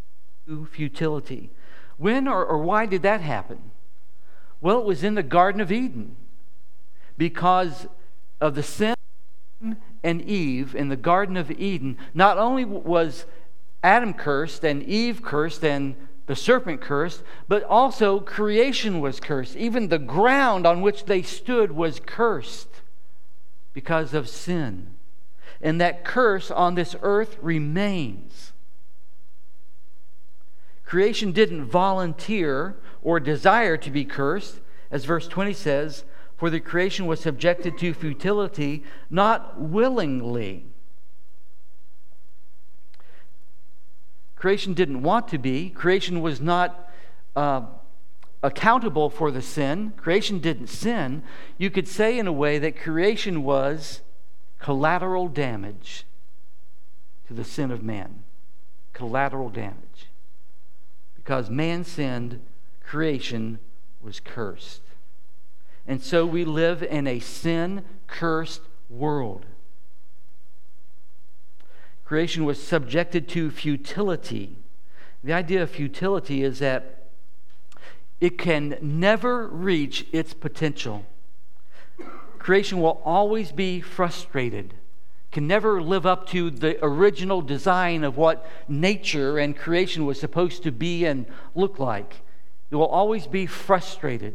futility. 0.71 1.50
When 1.97 2.29
or, 2.29 2.45
or 2.45 2.59
why 2.59 2.87
did 2.87 3.03
that 3.03 3.21
happen? 3.21 3.71
Well, 4.61 4.79
it 4.79 4.85
was 4.85 5.03
in 5.03 5.15
the 5.15 5.23
Garden 5.23 5.61
of 5.61 5.73
Eden. 5.73 6.17
Because 7.19 7.87
of 8.41 8.55
the 8.55 8.62
sin 8.62 8.95
and 10.03 10.23
Eve 10.23 10.75
in 10.75 10.88
the 10.88 10.97
Garden 10.97 11.37
of 11.37 11.50
Eden, 11.50 11.97
not 12.12 12.38
only 12.38 12.65
was 12.65 13.25
Adam 13.83 14.12
cursed 14.12 14.65
and 14.65 14.83
Eve 14.83 15.23
cursed 15.23 15.65
and 15.65 15.95
the 16.26 16.37
serpent 16.37 16.81
cursed, 16.81 17.23
but 17.49 17.62
also 17.65 18.21
creation 18.21 19.00
was 19.00 19.21
cursed. 19.21 19.57
Even 19.57 19.88
the 19.88 19.99
ground 19.99 20.67
on 20.67 20.83
which 20.83 21.05
they 21.05 21.23
stood 21.23 21.73
was 21.73 22.00
cursed 22.05 22.83
because 23.73 24.12
of 24.12 24.29
sin 24.29 24.97
and 25.61 25.81
that 25.81 26.05
curse 26.05 26.50
on 26.50 26.75
this 26.75 26.95
earth 27.03 27.38
remains. 27.41 28.53
Creation 30.87 31.33
didn't 31.33 31.66
volunteer 31.66 32.76
or 33.02 33.21
desire 33.21 33.76
to 33.76 33.90
be 33.90 34.07
cursed, 34.07 34.61
as 34.90 35.05
verse 35.05 35.28
20 35.28 35.52
says, 35.52 36.05
for 36.38 36.49
the 36.49 36.61
creation 36.61 37.07
was 37.07 37.21
subjected 37.21 37.76
to 37.78 37.93
futility, 37.93 38.85
not 39.11 39.61
willingly. 39.61 40.64
creation 44.47 44.75
didn't 44.75 45.02
want 45.02 45.26
to 45.26 45.38
be. 45.38 45.71
Creation 45.71 46.21
was 46.21 46.40
not 46.40 46.88
uh, 47.35 47.62
accountable 48.45 49.11
for 49.11 49.33
the 49.33 49.43
sin. 49.43 49.93
Creation 49.97 50.38
didn't 50.38 50.69
sin. 50.69 51.25
You 51.59 51.69
could 51.69 51.88
say, 51.88 52.16
in 52.16 52.28
a 52.28 52.33
way, 52.33 52.61
that 52.61 52.78
creation 52.78 53.43
was 53.43 54.02
collateral 54.61 55.26
damage 55.26 56.05
to 57.26 57.35
the 57.35 57.43
sin 57.43 57.73
of 57.73 57.83
man. 57.83 58.23
Collateral 58.93 59.50
damage. 59.50 59.86
Because 61.26 61.50
man 61.50 61.83
sinned, 61.83 62.40
creation 62.85 63.59
was 64.00 64.21
cursed. 64.21 64.80
And 65.85 66.00
so 66.00 66.25
we 66.25 66.45
live 66.45 66.85
in 66.85 67.09
a 67.09 67.18
sin 67.18 67.83
cursed 68.06 68.61
world. 68.88 69.45
Creation 72.04 72.45
was 72.45 72.62
subjected 72.62 73.26
to 73.30 73.50
futility. 73.50 74.54
The 75.25 75.33
idea 75.33 75.64
of 75.64 75.71
futility 75.71 76.45
is 76.45 76.61
that 76.61 77.09
it 78.21 78.38
can 78.38 78.78
never 78.80 79.49
reach 79.49 80.06
its 80.12 80.33
potential. 80.33 81.06
Creation 82.38 82.80
will 82.80 83.02
always 83.04 83.50
be 83.50 83.80
frustrated, 83.80 84.75
can 85.37 85.47
never 85.47 85.83
live 85.83 86.07
up 86.07 86.26
to 86.26 86.50
the 86.50 86.83
original 86.83 87.43
design 87.43 88.05
of 88.05 88.16
what 88.16 88.47
nature 88.69 89.37
and 89.37 89.55
creation 89.55 90.07
was 90.07 90.19
supposed 90.19 90.62
to 90.62 90.73
be 90.73 91.05
and 91.05 91.26
look 91.55 91.78
like. 91.78 92.23
It 92.71 92.76
will 92.76 92.87
always 92.87 93.26
be 93.26 93.45
frustrated. 93.45 94.35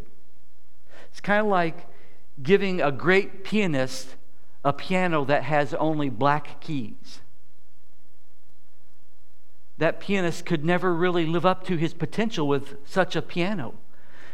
It's 1.09 1.19
kind 1.19 1.41
of 1.41 1.47
like 1.47 1.87
giving 2.43 2.81
a 2.81 2.91
great 2.91 3.43
pianist 3.43 4.15
a 4.63 4.71
piano 4.71 5.25
that 5.25 5.41
has 5.41 5.73
only 5.73 6.07
black 6.07 6.61
keys 6.61 7.21
that 9.79 9.99
pianist 9.99 10.45
could 10.45 10.63
never 10.63 10.93
really 10.93 11.25
live 11.25 11.47
up 11.47 11.65
to 11.65 11.77
his 11.77 11.95
potential 11.95 12.47
with 12.47 12.75
such 12.87 13.15
a 13.15 13.21
piano. 13.23 13.73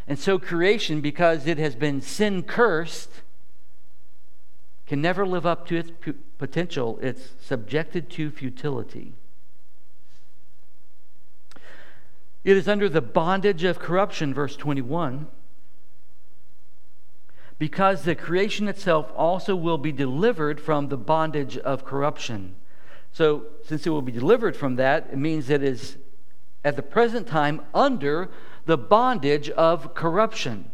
And 0.06 0.20
so, 0.20 0.38
creation, 0.38 1.00
because 1.00 1.48
it 1.48 1.58
has 1.58 1.78
been 1.78 2.02
sin 2.02 2.44
cursed, 2.44 3.22
can 4.88 5.02
never 5.02 5.26
live 5.26 5.46
up 5.46 5.68
to 5.68 5.76
its 5.76 5.92
potential. 6.38 6.98
It's 7.02 7.32
subjected 7.42 8.10
to 8.12 8.32
futility. 8.32 9.14
It 12.44 12.56
is 12.56 12.70
under 12.70 12.88
the 12.88 13.02
bondage 13.02 13.66
of 13.66 13.78
corruption, 13.78 14.34
verse 14.34 14.56
21. 14.56 15.28
Because 17.60 18.04
the 18.04 18.16
creation 18.16 18.70
itself 18.70 19.12
also 19.16 19.56
will 19.56 19.78
be 19.78 19.92
delivered 19.92 20.62
from 20.62 20.88
the 20.88 20.98
bondage 20.98 21.58
of 21.58 21.84
corruption. 21.84 22.56
So, 23.12 23.48
since 23.66 23.86
it 23.86 23.90
will 23.90 24.02
be 24.02 24.12
delivered 24.12 24.56
from 24.56 24.76
that, 24.76 25.10
it 25.12 25.18
means 25.18 25.50
it 25.50 25.64
is 25.64 25.98
at 26.64 26.76
the 26.78 26.84
present 26.84 27.28
time 27.28 27.62
under 27.74 28.30
the 28.66 28.78
bondage 28.78 29.50
of 29.50 29.94
corruption. 29.94 30.72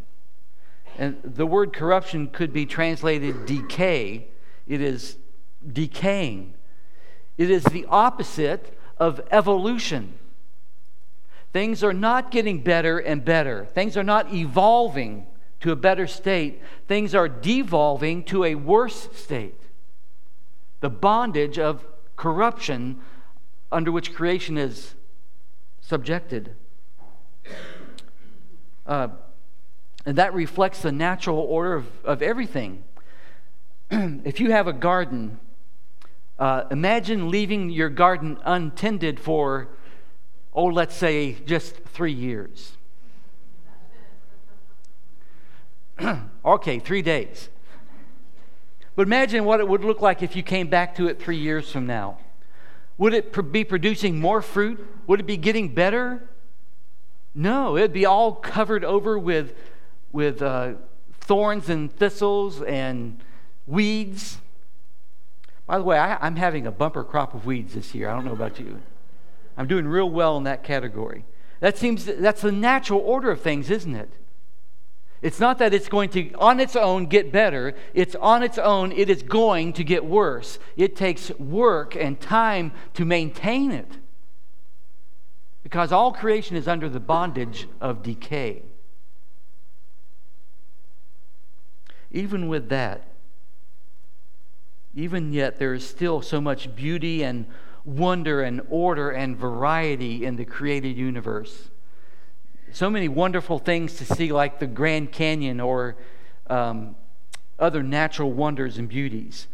And 0.97 1.19
the 1.23 1.45
word 1.45 1.73
corruption 1.73 2.27
could 2.27 2.53
be 2.53 2.65
translated 2.65 3.45
decay. 3.45 4.27
It 4.67 4.81
is 4.81 5.17
decaying. 5.71 6.53
It 7.38 7.50
is 7.50 7.63
the 7.63 7.85
opposite 7.89 8.77
of 8.97 9.21
evolution. 9.31 10.13
Things 11.51 11.83
are 11.83 11.93
not 11.93 12.31
getting 12.31 12.63
better 12.63 13.00
and 13.00 13.23
better. 13.23 13.65
Things 13.65 13.97
are 13.97 14.03
not 14.03 14.33
evolving 14.33 15.25
to 15.62 15.71
a 15.71 15.75
better 15.75 16.07
state. 16.07 16.62
Things 16.88 17.15
are 17.15 17.29
devolving 17.29 18.23
to 18.25 18.43
a 18.43 18.55
worse 18.55 19.07
state. 19.15 19.59
The 20.81 20.89
bondage 20.89 21.57
of 21.57 21.85
corruption 22.15 23.00
under 23.71 23.91
which 23.91 24.13
creation 24.13 24.57
is 24.57 24.95
subjected. 25.81 26.55
Uh, 28.85 29.07
and 30.05 30.17
that 30.17 30.33
reflects 30.33 30.81
the 30.81 30.91
natural 30.91 31.39
order 31.39 31.75
of, 31.75 31.88
of 32.03 32.22
everything. 32.22 32.83
if 33.91 34.39
you 34.39 34.51
have 34.51 34.67
a 34.67 34.74
garden, 34.74 35.39
uh, 36.39 36.63
imagine 36.72 37.29
leaving 37.29 37.69
your 37.69 37.89
garden 37.89 38.38
untended 38.43 39.19
for, 39.19 39.69
oh, 40.53 40.65
let's 40.65 40.95
say 40.95 41.33
just 41.45 41.75
three 41.86 42.12
years. 42.12 42.74
okay, 46.45 46.79
three 46.79 47.01
days. 47.01 47.50
But 48.95 49.07
imagine 49.07 49.45
what 49.45 49.60
it 49.60 49.67
would 49.67 49.83
look 49.83 50.01
like 50.01 50.22
if 50.22 50.36
you 50.36 50.43
came 50.43 50.67
back 50.67 50.95
to 50.95 51.07
it 51.07 51.22
three 51.22 51.38
years 51.38 51.72
from 51.72 51.88
now. 51.88 52.17
Would 52.98 53.13
it 53.13 53.51
be 53.51 53.63
producing 53.63 54.19
more 54.19 54.41
fruit? 54.41 54.86
Would 55.07 55.22
it 55.22 55.25
be 55.25 55.38
getting 55.38 55.74
better? 55.74 56.29
No, 57.33 57.75
it'd 57.75 57.93
be 57.93 58.05
all 58.05 58.36
covered 58.36 58.86
over 58.86 59.17
with, 59.17 59.55
with 60.13 60.41
uh, 60.41 60.74
thorns 61.20 61.67
and 61.67 61.93
thistles 61.93 62.62
and 62.62 63.20
weeds. 63.67 64.38
By 65.65 65.77
the 65.77 65.84
way, 65.84 65.98
I, 65.98 66.15
I'm 66.25 66.38
having 66.38 66.65
a 66.65 66.72
bumper 66.72 67.03
crop 67.03 67.34
of 67.34 67.46
weeds 67.46 67.74
this 67.74 67.93
year. 67.93 68.10
I 68.10 68.13
don't 68.13 68.24
know 68.24 68.32
about 68.32 68.60
you. 68.60 68.79
I'm 69.58 69.67
doing 69.67 69.88
real 69.88 70.10
well 70.10 70.38
in 70.38 70.43
that 70.43 70.63
category. 70.63 71.25
That 71.60 71.77
seems 71.77 72.05
that's 72.05 72.41
the 72.41 72.51
natural 72.51 73.00
order 73.00 73.32
of 73.32 73.41
things, 73.41 73.70
isn't 73.70 73.96
it? 73.96 74.12
It's 75.22 75.39
not 75.39 75.58
that 75.60 75.74
it's 75.74 75.88
going 75.88 76.10
to, 76.10 76.34
on 76.34 76.60
its 76.60 76.75
own, 76.75 77.05
get 77.05 77.32
better. 77.32 77.74
It's 77.93 78.13
on 78.15 78.43
its 78.43 78.58
own, 78.58 78.91
it 78.91 79.10
is 79.10 79.24
going 79.24 79.72
to 79.74 79.84
get 79.84 80.03
worse. 80.03 80.60
It 80.75 80.98
takes 80.98 81.32
work 81.39 81.96
and 81.96 82.20
time 82.20 82.74
to 82.96 83.05
maintain 83.05 83.72
it. 83.72 83.88
Because 85.63 85.93
all 85.93 86.12
creation 86.12 86.58
is 86.58 86.67
under 86.67 86.89
the 86.89 87.00
bondage 87.00 87.70
of 87.79 88.03
decay. 88.03 88.63
Even 92.13 92.48
with 92.48 92.70
that, 92.70 93.08
even 94.96 95.34
yet, 95.34 95.60
there 95.60 95.74
is 95.74 95.86
still 95.86 96.22
so 96.22 96.39
much 96.39 96.75
beauty 96.75 97.24
and 97.24 97.48
wonder 97.84 98.41
and 98.41 98.62
order 98.70 99.10
and 99.10 99.36
variety 99.36 100.24
in 100.24 100.36
the 100.36 100.46
created 100.46 100.96
universe 100.96 101.72
so 102.74 102.89
many 102.89 103.08
wonderful 103.08 103.60
things 103.60 103.96
to 103.98 104.05
see, 104.05 104.32
like 104.32 104.60
the 104.60 104.67
Grand 104.67 105.12
Canyon 105.12 105.60
or 105.60 105.96
um, 106.48 106.96
other 107.60 107.84
natural 107.84 108.32
wonders 108.32 108.79
and 108.79 108.89
beauties. 108.89 109.48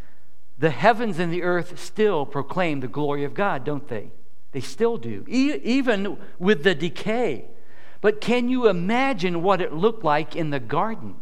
The 0.57 0.69
heavens 0.69 1.19
and 1.19 1.31
the 1.31 1.43
earth 1.43 1.79
still 1.79 2.25
proclaim 2.25 2.79
the 2.79 2.87
glory 2.87 3.25
of 3.25 3.33
God, 3.33 3.65
don't 3.65 3.87
they? 3.89 4.11
They 4.53 4.61
still 4.61 4.97
do, 4.97 5.25
e- 5.27 5.59
even 5.63 6.17
with 6.39 6.63
the 6.63 6.73
decay. 6.73 7.45
But 8.01 8.21
can 8.21 8.47
you 8.47 8.69
imagine 8.69 9.43
what 9.43 9.61
it 9.61 9.73
looked 9.73 10.03
like 10.03 10.35
in 10.35 10.49
the 10.49 10.59
garden? 10.59 11.15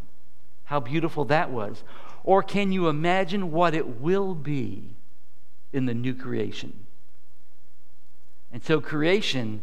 How 0.68 0.82
beautiful 0.82 1.26
that 1.26 1.50
was. 1.50 1.84
Or 2.24 2.44
can 2.44 2.74
you 2.74 2.90
imagine 2.90 3.52
what 3.52 3.74
it 3.74 4.02
will 4.02 4.36
be 4.36 4.96
in 5.72 5.86
the 5.86 5.94
new 5.94 6.14
creation? 6.14 6.86
And 8.52 8.64
so 8.64 8.82
creation 8.82 9.62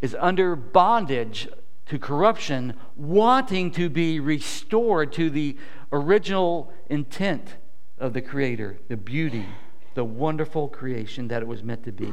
is 0.00 0.16
under 0.18 0.56
bondage 0.56 1.48
to 1.86 1.98
corruption, 1.98 2.74
wanting 2.96 3.70
to 3.72 3.88
be 3.88 4.18
restored 4.18 5.12
to 5.12 5.30
the 5.30 5.56
original 5.92 6.72
intent 6.88 7.54
of 7.98 8.12
the 8.12 8.20
Creator, 8.20 8.78
the 8.88 8.96
beauty, 8.96 9.46
the 9.94 10.04
wonderful 10.04 10.68
creation 10.68 11.28
that 11.28 11.42
it 11.42 11.46
was 11.46 11.62
meant 11.62 11.84
to 11.84 11.92
be. 11.92 12.12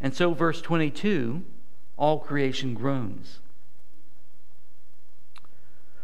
And 0.00 0.14
so, 0.14 0.32
verse 0.32 0.62
22 0.62 1.42
all 1.98 2.18
creation 2.18 2.72
groans. 2.74 3.40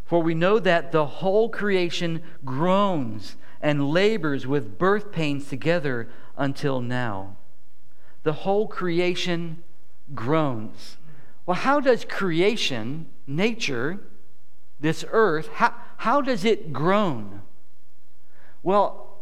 For 0.08 0.22
we 0.22 0.34
know 0.34 0.58
that 0.58 0.90
the 0.90 1.04
whole 1.04 1.50
creation 1.50 2.22
groans 2.42 3.36
and 3.60 3.90
labors 3.90 4.46
with 4.46 4.78
birth 4.78 5.12
pains 5.12 5.50
together 5.50 6.08
until 6.34 6.80
now. 6.80 7.36
The 8.22 8.32
whole 8.32 8.66
creation 8.66 9.62
groans. 10.14 10.96
Well, 11.44 11.56
how 11.56 11.80
does 11.80 12.06
creation, 12.06 13.04
nature, 13.26 14.00
this 14.80 15.04
earth, 15.10 15.48
how, 15.48 15.74
how 15.98 16.22
does 16.22 16.42
it 16.42 16.72
groan? 16.72 17.42
Well, 18.62 19.18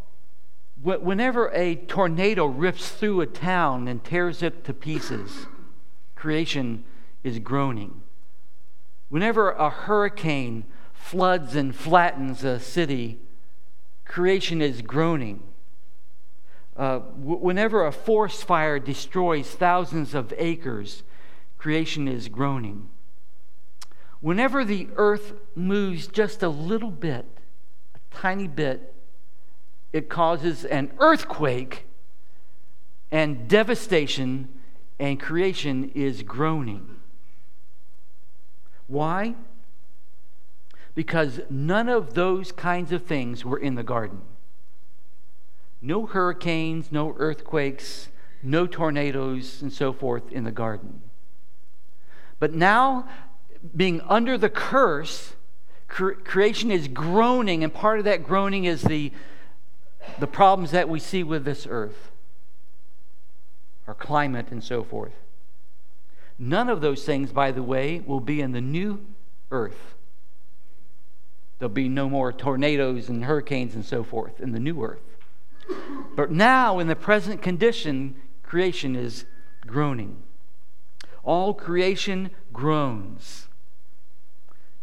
whenever 0.81 1.49
a 1.49 1.75
tornado 1.75 2.47
rips 2.47 2.91
through 2.91 3.23
a 3.23 3.27
town 3.27 3.89
and 3.89 4.05
tears 4.05 4.41
it 4.41 4.63
to 4.67 4.73
pieces, 4.73 5.47
creation 6.15 6.85
is 7.25 7.41
groaning. 7.41 8.03
Whenever 9.09 9.51
a 9.51 9.69
hurricane 9.69 10.65
floods 11.07 11.55
and 11.55 11.73
flattens 11.73 12.43
a 12.43 12.59
city, 12.59 13.17
creation 14.05 14.61
is 14.61 14.83
groaning. 14.83 15.41
Uh, 16.77 16.99
whenever 16.99 17.87
a 17.87 17.93
forest 17.93 18.45
fire 18.45 18.81
destroys 18.81 19.49
thousands 19.49 20.15
of 20.15 20.35
acres, 20.37 21.05
creation 21.59 22.09
is 22.09 22.27
groaning. 22.27 22.89
Whenever 24.21 24.65
the 24.65 24.89
earth 24.97 25.35
moves 25.55 26.09
just 26.09 26.43
a 26.43 26.49
little 26.49 26.91
bit, 26.91 27.25
a 27.95 27.99
tiny 28.13 28.49
bit, 28.49 28.93
it 29.93 30.09
causes 30.09 30.65
an 30.65 30.91
earthquake 30.99 31.87
and 33.13 33.47
devastation 33.47 34.49
and 34.99 35.21
creation 35.21 35.93
is 35.95 36.25
groaning. 36.25 36.97
Why? 38.89 39.37
Because 40.97 41.41
none 41.49 41.89
of 41.89 42.15
those 42.15 42.51
kinds 42.51 42.91
of 42.91 43.05
things 43.05 43.45
were 43.45 43.59
in 43.59 43.77
the 43.77 43.85
garden. 43.85 44.23
No 45.81 46.07
hurricanes, 46.07 46.91
no 46.91 47.15
earthquakes, 47.19 48.09
no 48.43 48.67
tornadoes, 48.67 49.61
and 49.63 49.73
so 49.73 49.93
forth 49.93 50.33
in 50.33 50.45
the 50.45 50.51
garden. 50.51 51.03
But 52.41 52.55
now, 52.55 53.09
being 53.77 54.01
under 54.09 54.39
the 54.39 54.49
curse, 54.49 55.35
cre- 55.87 56.13
creation 56.13 56.71
is 56.71 56.89
groaning, 56.89 57.63
and 57.63 57.73
part 57.73 57.99
of 57.99 58.07
that 58.07 58.25
groaning 58.25 58.65
is 58.65 58.83
the, 58.83 59.13
the 60.19 60.27
problems 60.27 60.71
that 60.71 60.89
we 60.89 60.99
see 60.99 61.23
with 61.23 61.45
this 61.45 61.67
earth, 61.69 62.11
our 63.87 63.95
climate, 63.95 64.47
and 64.51 64.65
so 64.65 64.83
forth. 64.83 65.15
None 66.39 66.71
of 66.71 66.81
those 66.81 67.05
things, 67.05 67.33
by 67.33 67.53
the 67.53 67.63
way, 67.63 68.01
will 68.01 68.21
be 68.21 68.41
in 68.41 68.53
the 68.53 68.63
new 68.63 69.05
earth. 69.51 69.96
There'll 71.59 71.73
be 71.73 71.89
no 71.89 72.09
more 72.09 72.33
tornadoes 72.33 73.09
and 73.09 73.25
hurricanes 73.25 73.75
and 73.75 73.85
so 73.85 74.05
forth 74.05 74.41
in 74.41 74.53
the 74.53 74.61
new 74.61 74.83
earth. 74.83 75.01
But 76.15 76.31
now, 76.31 76.79
in 76.79 76.87
the 76.87 76.97
present 76.97 77.43
condition, 77.43 78.17
creation 78.43 78.95
is 78.95 79.25
groaning. 79.67 80.23
All 81.25 81.55
creation 81.55 82.31
groans. 82.53 83.49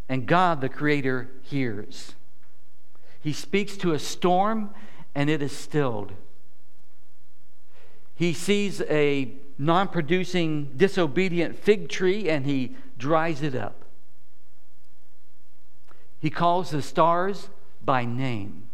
And 0.09 0.25
God, 0.25 0.61
the 0.61 0.69
Creator, 0.69 1.29
hears. 1.41 2.15
He 3.21 3.31
speaks 3.31 3.77
to 3.77 3.93
a 3.93 3.99
storm, 3.99 4.71
and 5.15 5.29
it 5.29 5.41
is 5.41 5.55
stilled. 5.55 6.11
He 8.15 8.33
sees 8.33 8.81
a 8.81 9.31
non 9.57 9.87
producing, 9.87 10.71
disobedient 10.75 11.57
fig 11.57 11.87
tree, 11.87 12.29
and 12.29 12.45
he 12.45 12.75
dries 12.97 13.41
it 13.41 13.55
up. 13.55 13.82
He 16.23 16.29
calls 16.29 16.69
the 16.69 16.81
stars 16.81 17.49
by 17.83 18.05
name. 18.05 18.67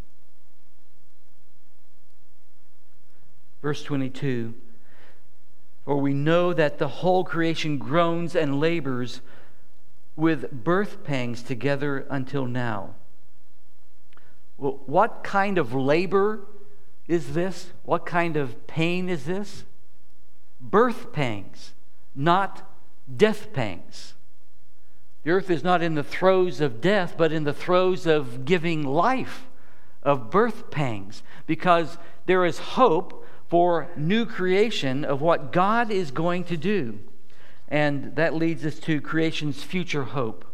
Verse 3.63 3.81
22 3.81 4.53
For 5.83 5.97
we 5.97 6.13
know 6.13 6.53
that 6.53 6.77
the 6.77 6.87
whole 6.87 7.23
creation 7.23 7.79
groans 7.79 8.35
and 8.35 8.59
labors 8.59 9.21
with 10.15 10.51
birth 10.63 11.03
pangs 11.03 11.41
together 11.41 12.05
until 12.11 12.45
now. 12.45 12.93
Well, 14.59 14.81
what 14.85 15.23
kind 15.23 15.57
of 15.57 15.73
labor 15.73 16.41
is 17.07 17.33
this? 17.33 17.71
What 17.81 18.05
kind 18.05 18.37
of 18.37 18.67
pain 18.67 19.09
is 19.09 19.25
this? 19.25 19.63
Birth 20.61 21.11
pangs, 21.11 21.73
not 22.13 22.71
death 23.17 23.51
pangs. 23.53 24.13
The 25.23 25.31
earth 25.31 25.49
is 25.49 25.63
not 25.63 25.81
in 25.81 25.95
the 25.95 26.03
throes 26.03 26.61
of 26.61 26.81
death, 26.81 27.15
but 27.17 27.31
in 27.31 27.43
the 27.43 27.53
throes 27.53 28.05
of 28.05 28.45
giving 28.45 28.83
life, 28.83 29.47
of 30.01 30.31
birth 30.31 30.71
pangs, 30.71 31.23
because 31.45 31.97
there 32.25 32.45
is 32.45 32.59
hope 32.59 33.25
for 33.47 33.89
new 33.97 34.25
creation 34.25 35.03
of 35.03 35.21
what 35.21 35.51
God 35.51 35.91
is 35.91 36.11
going 36.11 36.45
to 36.45 36.57
do. 36.57 36.99
And 37.67 38.15
that 38.15 38.33
leads 38.33 38.65
us 38.65 38.79
to 38.79 39.01
creation's 39.01 39.63
future 39.63 40.03
hope. 40.03 40.45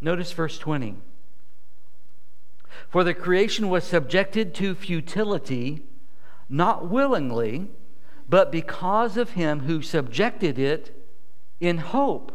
Notice 0.00 0.32
verse 0.32 0.58
20. 0.58 0.96
For 2.88 3.04
the 3.04 3.14
creation 3.14 3.68
was 3.68 3.84
subjected 3.84 4.54
to 4.54 4.74
futility, 4.74 5.82
not 6.48 6.88
willingly, 6.88 7.68
but 8.28 8.52
because 8.52 9.16
of 9.16 9.30
him 9.30 9.60
who 9.60 9.82
subjected 9.82 10.58
it 10.58 10.97
in 11.60 11.78
hope. 11.78 12.32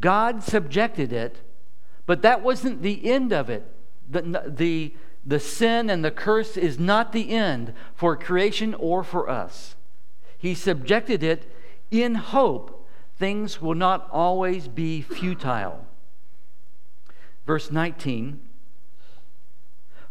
God 0.00 0.42
subjected 0.42 1.12
it, 1.12 1.40
but 2.04 2.22
that 2.22 2.42
wasn't 2.42 2.82
the 2.82 3.10
end 3.10 3.32
of 3.32 3.50
it. 3.50 3.64
The, 4.08 4.44
the, 4.46 4.94
the 5.24 5.40
sin 5.40 5.90
and 5.90 6.04
the 6.04 6.10
curse 6.10 6.56
is 6.56 6.78
not 6.78 7.12
the 7.12 7.30
end 7.30 7.72
for 7.94 8.16
creation 8.16 8.74
or 8.74 9.02
for 9.02 9.28
us. 9.28 9.74
He 10.38 10.54
subjected 10.54 11.22
it 11.22 11.50
in 11.90 12.14
hope 12.14 12.76
things 13.18 13.60
will 13.60 13.74
not 13.74 14.08
always 14.12 14.68
be 14.68 15.00
futile. 15.02 15.86
Verse 17.46 17.70
19 17.70 18.40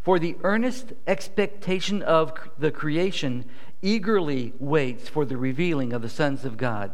For 0.01 0.19
the 0.19 0.37
earnest 0.43 0.93
expectation 1.05 2.01
of 2.01 2.33
the 2.57 2.71
creation 2.71 3.45
eagerly 3.81 4.53
waits 4.59 5.07
for 5.07 5.25
the 5.25 5.37
revealing 5.37 5.93
of 5.93 6.01
the 6.01 6.09
sons 6.09 6.45
of 6.45 6.57
God. 6.57 6.91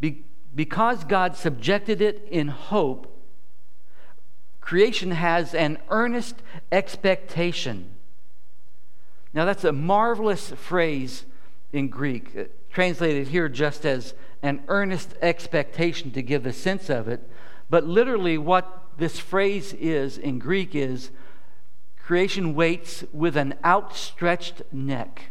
Be- 0.00 0.24
because 0.54 1.04
God 1.04 1.36
subjected 1.36 2.00
it 2.00 2.26
in 2.30 2.48
hope, 2.48 3.14
creation 4.60 5.12
has 5.12 5.54
an 5.54 5.78
earnest 5.88 6.42
expectation. 6.70 7.90
Now, 9.32 9.44
that's 9.44 9.64
a 9.64 9.72
marvelous 9.72 10.50
phrase 10.50 11.24
in 11.72 11.88
Greek, 11.88 12.36
uh, 12.36 12.44
translated 12.70 13.28
here 13.28 13.48
just 13.48 13.84
as 13.84 14.14
an 14.42 14.62
earnest 14.68 15.14
expectation 15.20 16.10
to 16.12 16.22
give 16.22 16.42
the 16.44 16.52
sense 16.52 16.88
of 16.88 17.08
it. 17.08 17.28
But 17.70 17.84
literally, 17.84 18.38
what 18.38 18.84
this 18.96 19.18
phrase 19.18 19.74
is 19.74 20.16
in 20.18 20.38
Greek 20.38 20.74
is 20.74 21.10
creation 21.98 22.54
waits 22.54 23.04
with 23.12 23.36
an 23.36 23.54
outstretched 23.64 24.62
neck. 24.72 25.26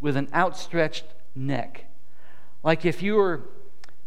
With 0.00 0.16
an 0.16 0.28
outstretched 0.32 1.06
neck. 1.34 1.87
Like 2.62 2.84
if 2.84 3.02
you 3.02 3.14
were 3.14 3.42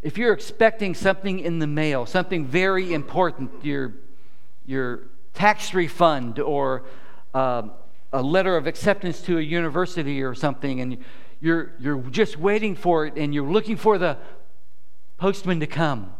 if 0.01 0.17
you're 0.17 0.33
expecting 0.33 0.95
something 0.95 1.39
in 1.39 1.59
the 1.59 1.67
mail, 1.67 2.05
something 2.05 2.45
very 2.45 2.93
important, 2.93 3.63
your, 3.63 3.93
your 4.65 5.03
tax 5.33 5.73
refund 5.73 6.39
or 6.39 6.83
uh, 7.33 7.63
a 8.11 8.21
letter 8.21 8.57
of 8.57 8.65
acceptance 8.65 9.21
to 9.21 9.37
a 9.37 9.41
university 9.41 10.23
or 10.23 10.33
something, 10.33 10.81
and 10.81 10.97
you're, 11.39 11.73
you're 11.79 12.01
just 12.09 12.37
waiting 12.37 12.75
for 12.75 13.05
it 13.05 13.15
and 13.15 13.33
you're 13.33 13.49
looking 13.49 13.77
for 13.77 13.97
the 13.97 14.17
postman 15.17 15.59
to 15.59 15.67
come, 15.67 16.11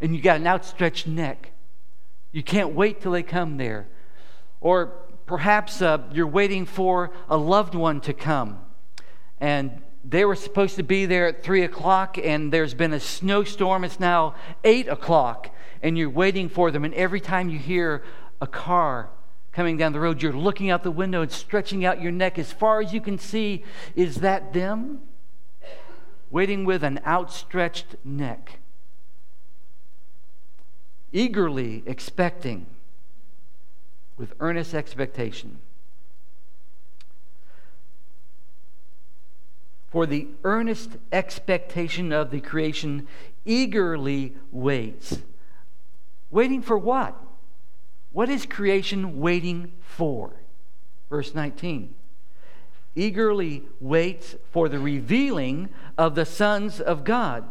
and 0.00 0.16
you 0.16 0.20
got 0.20 0.40
an 0.40 0.46
outstretched 0.48 1.06
neck. 1.06 1.52
You 2.32 2.42
can't 2.42 2.74
wait 2.74 3.00
till 3.00 3.12
they 3.12 3.22
come 3.22 3.56
there. 3.56 3.86
Or 4.60 4.86
perhaps 5.26 5.80
uh, 5.80 5.98
you're 6.12 6.26
waiting 6.26 6.66
for 6.66 7.12
a 7.28 7.36
loved 7.36 7.76
one 7.76 8.00
to 8.00 8.12
come, 8.12 8.58
and 9.40 9.80
they 10.04 10.24
were 10.24 10.34
supposed 10.34 10.76
to 10.76 10.82
be 10.82 11.06
there 11.06 11.28
at 11.28 11.42
3 11.42 11.62
o'clock, 11.62 12.18
and 12.18 12.52
there's 12.52 12.74
been 12.74 12.92
a 12.92 13.00
snowstorm. 13.00 13.84
It's 13.84 14.00
now 14.00 14.34
8 14.64 14.88
o'clock, 14.88 15.54
and 15.82 15.96
you're 15.96 16.10
waiting 16.10 16.48
for 16.48 16.70
them. 16.70 16.84
And 16.84 16.92
every 16.94 17.20
time 17.20 17.48
you 17.48 17.58
hear 17.58 18.02
a 18.40 18.46
car 18.46 19.10
coming 19.52 19.76
down 19.76 19.92
the 19.92 20.00
road, 20.00 20.20
you're 20.22 20.32
looking 20.32 20.70
out 20.70 20.82
the 20.82 20.90
window 20.90 21.22
and 21.22 21.30
stretching 21.30 21.84
out 21.84 22.02
your 22.02 22.10
neck 22.10 22.38
as 22.38 22.52
far 22.52 22.80
as 22.80 22.92
you 22.92 23.00
can 23.00 23.18
see. 23.18 23.64
Is 23.94 24.16
that 24.16 24.52
them? 24.52 25.02
Waiting 26.30 26.64
with 26.64 26.82
an 26.82 26.98
outstretched 27.06 27.94
neck, 28.04 28.58
eagerly 31.12 31.82
expecting, 31.84 32.66
with 34.16 34.32
earnest 34.40 34.72
expectation. 34.72 35.58
For 39.92 40.06
the 40.06 40.26
earnest 40.42 40.96
expectation 41.12 42.12
of 42.12 42.30
the 42.30 42.40
creation 42.40 43.06
eagerly 43.44 44.34
waits. 44.50 45.18
Waiting 46.30 46.62
for 46.62 46.78
what? 46.78 47.14
What 48.10 48.30
is 48.30 48.46
creation 48.46 49.20
waiting 49.20 49.72
for? 49.82 50.32
Verse 51.10 51.34
19. 51.34 51.94
Eagerly 52.96 53.64
waits 53.80 54.34
for 54.50 54.70
the 54.70 54.78
revealing 54.78 55.68
of 55.98 56.14
the 56.14 56.24
sons 56.24 56.80
of 56.80 57.04
God. 57.04 57.44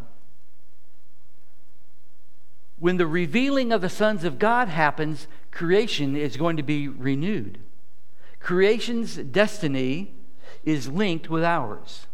When 2.79 2.97
the 2.97 3.05
revealing 3.05 3.71
of 3.71 3.81
the 3.81 3.89
sons 3.89 4.23
of 4.23 4.39
God 4.39 4.67
happens, 4.67 5.27
creation 5.51 6.15
is 6.15 6.37
going 6.37 6.57
to 6.57 6.63
be 6.63 6.87
renewed. 6.87 7.59
Creation's 8.39 9.17
destiny 9.17 10.15
is 10.63 10.87
linked 10.87 11.29
with 11.29 11.43
ours. 11.43 12.07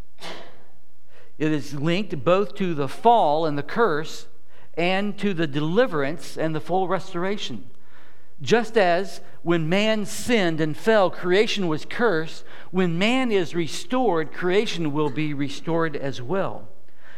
It 1.37 1.51
is 1.51 1.73
linked 1.73 2.23
both 2.23 2.55
to 2.55 2.73
the 2.73 2.87
fall 2.87 3.45
and 3.45 3.57
the 3.57 3.63
curse 3.63 4.27
and 4.75 5.17
to 5.19 5.33
the 5.33 5.47
deliverance 5.47 6.37
and 6.37 6.55
the 6.55 6.59
full 6.59 6.87
restoration. 6.87 7.69
Just 8.41 8.77
as 8.77 9.21
when 9.41 9.69
man 9.69 10.05
sinned 10.05 10.61
and 10.61 10.77
fell, 10.77 11.09
creation 11.09 11.67
was 11.67 11.85
cursed, 11.85 12.43
when 12.69 12.97
man 12.97 13.31
is 13.31 13.55
restored, 13.55 14.31
creation 14.31 14.91
will 14.91 15.09
be 15.09 15.33
restored 15.33 15.95
as 15.95 16.21
well. 16.21 16.67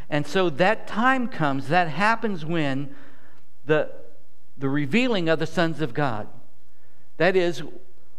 And 0.08 0.26
so 0.26 0.50
that 0.50 0.86
time 0.86 1.28
comes, 1.28 1.68
that 1.68 1.88
happens 1.88 2.44
when 2.44 2.94
the, 3.66 3.90
the 4.56 4.68
revealing 4.68 5.28
of 5.28 5.38
the 5.38 5.46
sons 5.46 5.80
of 5.80 5.94
God. 5.94 6.26
That 7.18 7.36
is, 7.36 7.62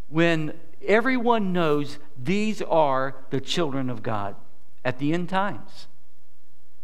when 0.10 0.54
everyone 0.86 1.54
knows 1.54 1.98
these 2.22 2.62
are 2.62 3.16
the 3.32 3.42
children 3.42 3.90
of 3.90 4.04
God 4.04 4.36
at 4.84 5.00
the 5.00 5.14
end 5.14 5.30
times. 5.30 5.88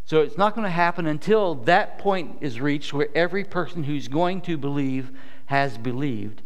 So 0.04 0.22
it's 0.22 0.38
not 0.38 0.54
going 0.54 0.64
to 0.64 0.70
happen 0.70 1.06
until 1.06 1.54
that 1.54 1.98
point 1.98 2.38
is 2.40 2.60
reached 2.60 2.94
where 2.94 3.08
every 3.14 3.44
person 3.44 3.84
who's 3.84 4.08
going 4.08 4.40
to 4.42 4.56
believe 4.56 5.10
has 5.46 5.76
believed, 5.76 6.40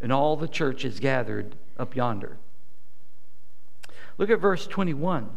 and 0.00 0.12
all 0.12 0.36
the 0.36 0.48
church 0.48 0.84
is 0.84 0.98
gathered 0.98 1.54
up 1.78 1.94
yonder. 1.94 2.38
Look 4.18 4.30
at 4.30 4.40
verse 4.40 4.66
21. 4.66 5.30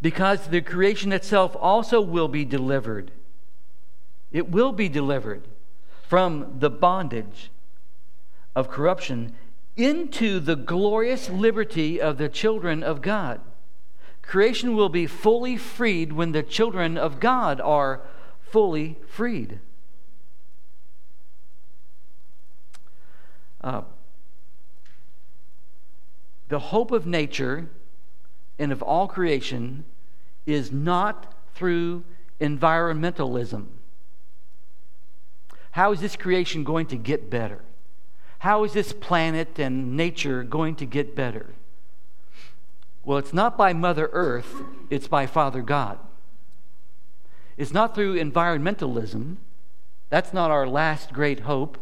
Because 0.00 0.48
the 0.48 0.60
creation 0.60 1.12
itself 1.12 1.54
also 1.58 2.00
will 2.00 2.28
be 2.28 2.44
delivered. 2.44 3.12
It 4.32 4.50
will 4.50 4.72
be 4.72 4.88
delivered 4.88 5.46
from 6.08 6.56
the 6.58 6.70
bondage 6.70 7.50
of 8.56 8.68
corruption 8.68 9.34
into 9.76 10.40
the 10.40 10.56
glorious 10.56 11.28
liberty 11.28 12.00
of 12.00 12.18
the 12.18 12.28
children 12.28 12.82
of 12.82 13.00
God. 13.00 13.40
Creation 14.20 14.76
will 14.76 14.88
be 14.88 15.06
fully 15.06 15.56
freed 15.56 16.12
when 16.12 16.32
the 16.32 16.42
children 16.42 16.96
of 16.96 17.20
God 17.20 17.60
are 17.60 18.00
fully 18.40 18.98
freed. 19.06 19.58
Uh, 23.60 23.82
the 26.48 26.58
hope 26.58 26.90
of 26.90 27.06
nature 27.06 27.70
and 28.58 28.72
of 28.72 28.82
all 28.82 29.08
creation 29.08 29.84
is 30.46 30.70
not 30.70 31.32
through 31.54 32.04
environmentalism. 32.40 33.66
How 35.72 35.92
is 35.92 36.00
this 36.00 36.16
creation 36.16 36.64
going 36.64 36.86
to 36.86 36.96
get 36.96 37.30
better? 37.30 37.62
How 38.42 38.64
is 38.64 38.72
this 38.72 38.92
planet 38.92 39.60
and 39.60 39.96
nature 39.96 40.42
going 40.42 40.74
to 40.76 40.84
get 40.84 41.14
better? 41.14 41.50
Well, 43.04 43.18
it's 43.18 43.32
not 43.32 43.56
by 43.56 43.72
Mother 43.72 44.10
Earth, 44.12 44.64
it's 44.90 45.06
by 45.06 45.26
Father 45.26 45.62
God. 45.62 46.00
It's 47.56 47.72
not 47.72 47.94
through 47.94 48.18
environmentalism. 48.18 49.36
That's 50.10 50.32
not 50.32 50.50
our 50.50 50.66
last 50.66 51.12
great 51.12 51.40
hope, 51.40 51.78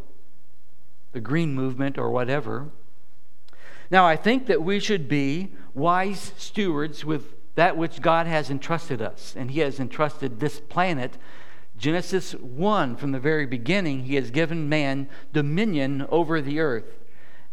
the 1.13 1.21
green 1.21 1.55
movement 1.55 1.97
or 1.97 2.11
whatever. 2.11 2.69
Now, 3.91 4.05
I 4.05 4.17
think 4.17 4.45
that 4.45 4.63
we 4.63 4.81
should 4.81 5.09
be 5.09 5.55
wise 5.73 6.35
stewards 6.37 7.07
with 7.07 7.37
that 7.55 7.79
which 7.79 8.03
God 8.03 8.27
has 8.27 8.51
entrusted 8.51 9.01
us. 9.01 9.35
And 9.35 9.51
He 9.53 9.61
has 9.61 9.81
entrusted 9.81 10.41
this 10.41 10.61
planet. 10.61 11.17
Genesis 11.81 12.33
1, 12.35 12.97
from 12.97 13.13
the 13.13 13.19
very 13.19 13.47
beginning, 13.47 14.05
He 14.05 14.17
has 14.17 14.31
given 14.31 14.69
man 14.69 15.09
dominion 15.33 16.07
over 16.11 16.43
the 16.43 16.61
earth. 16.61 16.99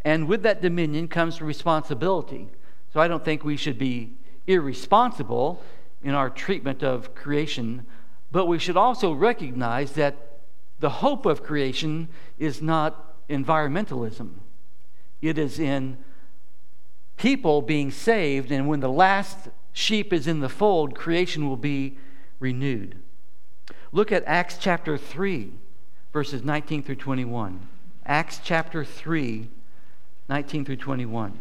And 0.03 0.27
with 0.27 0.43
that 0.43 0.61
dominion 0.61 1.07
comes 1.07 1.41
responsibility. 1.41 2.49
So 2.91 2.99
I 2.99 3.07
don't 3.07 3.23
think 3.23 3.45
we 3.45 3.55
should 3.55 3.77
be 3.77 4.17
irresponsible 4.45 5.63
in 6.03 6.13
our 6.13 6.29
treatment 6.29 6.83
of 6.83 7.15
creation, 7.15 7.85
but 8.29 8.47
we 8.47 8.59
should 8.59 8.75
also 8.75 9.13
recognize 9.13 9.93
that 9.93 10.41
the 10.81 10.89
hope 10.89 11.25
of 11.25 11.41
creation 11.41 12.09
is 12.37 12.61
not 12.61 13.27
environmentalism. 13.29 14.31
It 15.21 15.37
is 15.37 15.57
in 15.57 15.99
people 17.15 17.61
being 17.61 17.91
saved, 17.91 18.51
and 18.51 18.67
when 18.67 18.81
the 18.81 18.91
last 18.91 19.47
sheep 19.71 20.11
is 20.11 20.27
in 20.27 20.41
the 20.41 20.49
fold, 20.49 20.95
creation 20.95 21.47
will 21.47 21.55
be 21.55 21.97
renewed. 22.41 22.99
Look 23.97 24.11
at 24.11 24.23
Acts 24.27 24.59
chapter 24.59 24.95
3, 24.95 25.51
verses 26.13 26.43
19 26.43 26.83
through 26.83 26.97
21. 26.97 27.67
Acts 28.05 28.39
chapter 28.43 28.85
3, 28.85 29.49
19 30.29 30.65
through 30.65 30.75
21. 30.75 31.35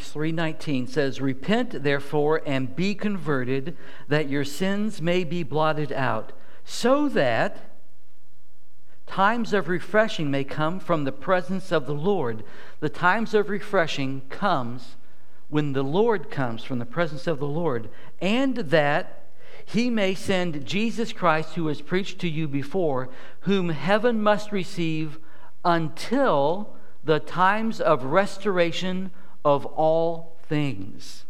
Acts 0.00 0.12
3:19 0.12 0.86
says, 0.86 1.20
"Repent 1.20 1.82
therefore 1.82 2.40
and 2.46 2.74
be 2.74 2.94
converted, 2.94 3.76
that 4.08 4.30
your 4.30 4.44
sins 4.44 5.02
may 5.02 5.24
be 5.24 5.42
blotted 5.42 5.92
out, 5.92 6.32
so 6.64 7.06
that 7.10 7.58
times 9.06 9.52
of 9.52 9.68
refreshing 9.68 10.30
may 10.30 10.42
come 10.42 10.80
from 10.80 11.04
the 11.04 11.12
presence 11.12 11.70
of 11.70 11.84
the 11.84 11.94
Lord." 11.94 12.44
The 12.80 12.88
times 12.88 13.34
of 13.34 13.50
refreshing 13.50 14.22
comes 14.30 14.96
when 15.50 15.74
the 15.74 15.82
Lord 15.82 16.30
comes 16.30 16.64
from 16.64 16.78
the 16.78 16.86
presence 16.86 17.26
of 17.26 17.38
the 17.38 17.46
Lord, 17.46 17.90
and 18.22 18.56
that 18.56 19.26
he 19.66 19.90
may 19.90 20.14
send 20.14 20.64
Jesus 20.64 21.12
Christ, 21.12 21.56
who 21.56 21.64
was 21.64 21.82
preached 21.82 22.18
to 22.20 22.28
you 22.28 22.48
before, 22.48 23.10
whom 23.40 23.68
heaven 23.68 24.22
must 24.22 24.50
receive 24.50 25.18
until 25.62 26.74
the 27.04 27.20
times 27.20 27.82
of 27.82 28.04
restoration 28.04 29.10
of 29.44 29.66
all 29.66 30.36
things, 30.48 31.24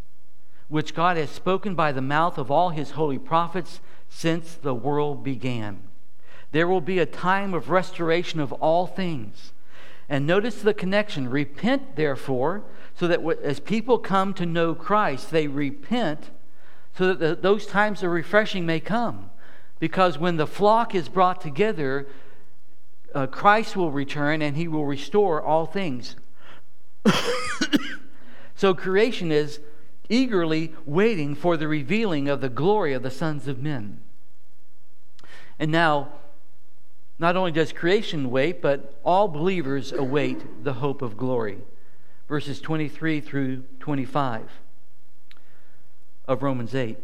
which 0.68 0.94
God 0.94 1.16
has 1.16 1.30
spoken 1.30 1.74
by 1.74 1.92
the 1.92 2.00
mouth 2.00 2.38
of 2.38 2.50
all 2.50 2.70
his 2.70 2.92
holy 2.92 3.18
prophets 3.18 3.80
since 4.08 4.54
the 4.54 4.74
world 4.74 5.22
began. 5.22 5.82
There 6.52 6.66
will 6.66 6.80
be 6.80 6.98
a 6.98 7.06
time 7.06 7.54
of 7.54 7.70
restoration 7.70 8.40
of 8.40 8.52
all 8.54 8.86
things. 8.86 9.52
And 10.08 10.26
notice 10.26 10.62
the 10.62 10.74
connection. 10.74 11.28
Repent, 11.28 11.94
therefore, 11.94 12.64
so 12.96 13.06
that 13.06 13.24
as 13.44 13.60
people 13.60 13.98
come 13.98 14.34
to 14.34 14.44
know 14.44 14.74
Christ, 14.74 15.30
they 15.30 15.46
repent 15.46 16.30
so 16.98 17.14
that 17.14 17.42
those 17.42 17.66
times 17.66 18.02
of 18.02 18.10
refreshing 18.10 18.66
may 18.66 18.80
come. 18.80 19.30
Because 19.78 20.18
when 20.18 20.36
the 20.36 20.46
flock 20.46 20.94
is 20.94 21.08
brought 21.08 21.40
together, 21.40 22.08
uh, 23.14 23.28
Christ 23.28 23.76
will 23.76 23.92
return 23.92 24.42
and 24.42 24.56
he 24.56 24.66
will 24.66 24.84
restore 24.84 25.40
all 25.40 25.66
things. 25.66 26.16
so 28.60 28.74
creation 28.74 29.32
is 29.32 29.58
eagerly 30.10 30.74
waiting 30.84 31.34
for 31.34 31.56
the 31.56 31.66
revealing 31.66 32.28
of 32.28 32.42
the 32.42 32.50
glory 32.50 32.92
of 32.92 33.02
the 33.02 33.10
sons 33.10 33.48
of 33.48 33.62
men. 33.62 34.02
And 35.58 35.72
now, 35.72 36.12
not 37.18 37.36
only 37.36 37.52
does 37.52 37.72
creation 37.72 38.30
wait, 38.30 38.60
but 38.60 39.00
all 39.02 39.28
believers 39.28 39.92
await 39.92 40.62
the 40.62 40.74
hope 40.74 41.00
of 41.00 41.16
glory 41.16 41.56
verses 42.28 42.60
23 42.60 43.22
through 43.22 43.62
25 43.80 44.50
of 46.28 46.42
Romans 46.42 46.74
8. 46.74 46.98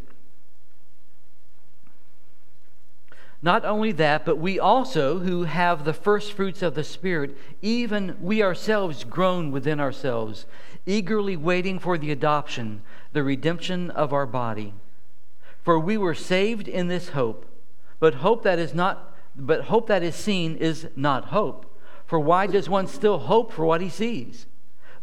Not 3.40 3.64
only 3.64 3.92
that, 3.92 4.26
but 4.26 4.36
we 4.36 4.58
also, 4.58 5.20
who 5.20 5.44
have 5.44 5.84
the 5.86 5.94
first 5.94 6.32
fruits 6.32 6.60
of 6.60 6.74
the 6.74 6.84
Spirit, 6.84 7.34
even 7.62 8.18
we 8.20 8.42
ourselves 8.42 9.04
groan 9.04 9.50
within 9.50 9.80
ourselves, 9.80 10.44
eagerly 10.86 11.36
waiting 11.36 11.78
for 11.78 11.98
the 11.98 12.12
adoption, 12.12 12.82
the 13.12 13.22
redemption 13.22 13.90
of 13.90 14.12
our 14.12 14.26
body. 14.26 14.72
For 15.62 15.78
we 15.78 15.98
were 15.98 16.14
saved 16.14 16.68
in 16.68 16.88
this 16.88 17.10
hope, 17.10 17.44
but 17.98 18.14
hope 18.14 18.42
that 18.44 18.58
is 18.58 18.72
not 18.72 19.12
but 19.38 19.64
hope 19.64 19.86
that 19.88 20.02
is 20.02 20.14
seen 20.14 20.56
is 20.56 20.88
not 20.96 21.26
hope. 21.26 21.78
For 22.06 22.18
why 22.18 22.46
does 22.46 22.70
one 22.70 22.86
still 22.86 23.18
hope 23.18 23.52
for 23.52 23.66
what 23.66 23.82
he 23.82 23.90
sees? 23.90 24.46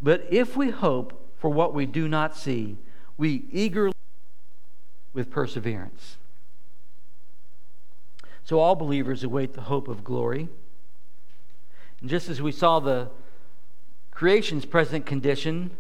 But 0.02 0.26
if 0.32 0.58
we 0.58 0.72
hope 0.72 1.32
for 1.38 1.50
what 1.50 1.74
we 1.74 1.86
do 1.86 2.08
not 2.08 2.36
see, 2.36 2.78
we 3.18 3.46
eagerly 3.52 3.94
with 5.14 5.30
perseverance. 5.30 6.18
So 8.44 8.60
all 8.60 8.76
believers 8.76 9.24
await 9.24 9.54
the 9.54 9.62
hope 9.62 9.88
of 9.88 10.04
glory. 10.04 10.50
And 12.02 12.10
just 12.10 12.28
as 12.28 12.42
we 12.42 12.52
saw 12.52 12.80
the 12.80 13.10
creation's 14.14 14.66
present 14.66 15.06
condition, 15.06 15.72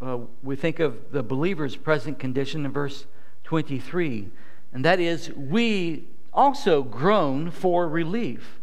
uh, 0.00 0.18
we 0.42 0.54
think 0.54 0.78
of 0.78 1.12
the 1.12 1.22
believer's 1.22 1.76
present 1.76 2.18
condition 2.18 2.64
in 2.64 2.72
verse 2.72 3.06
23, 3.44 4.28
and 4.72 4.84
that 4.84 5.00
is, 5.00 5.32
we 5.32 6.06
also 6.32 6.82
groan 6.82 7.50
for 7.50 7.88
relief. 7.88 8.60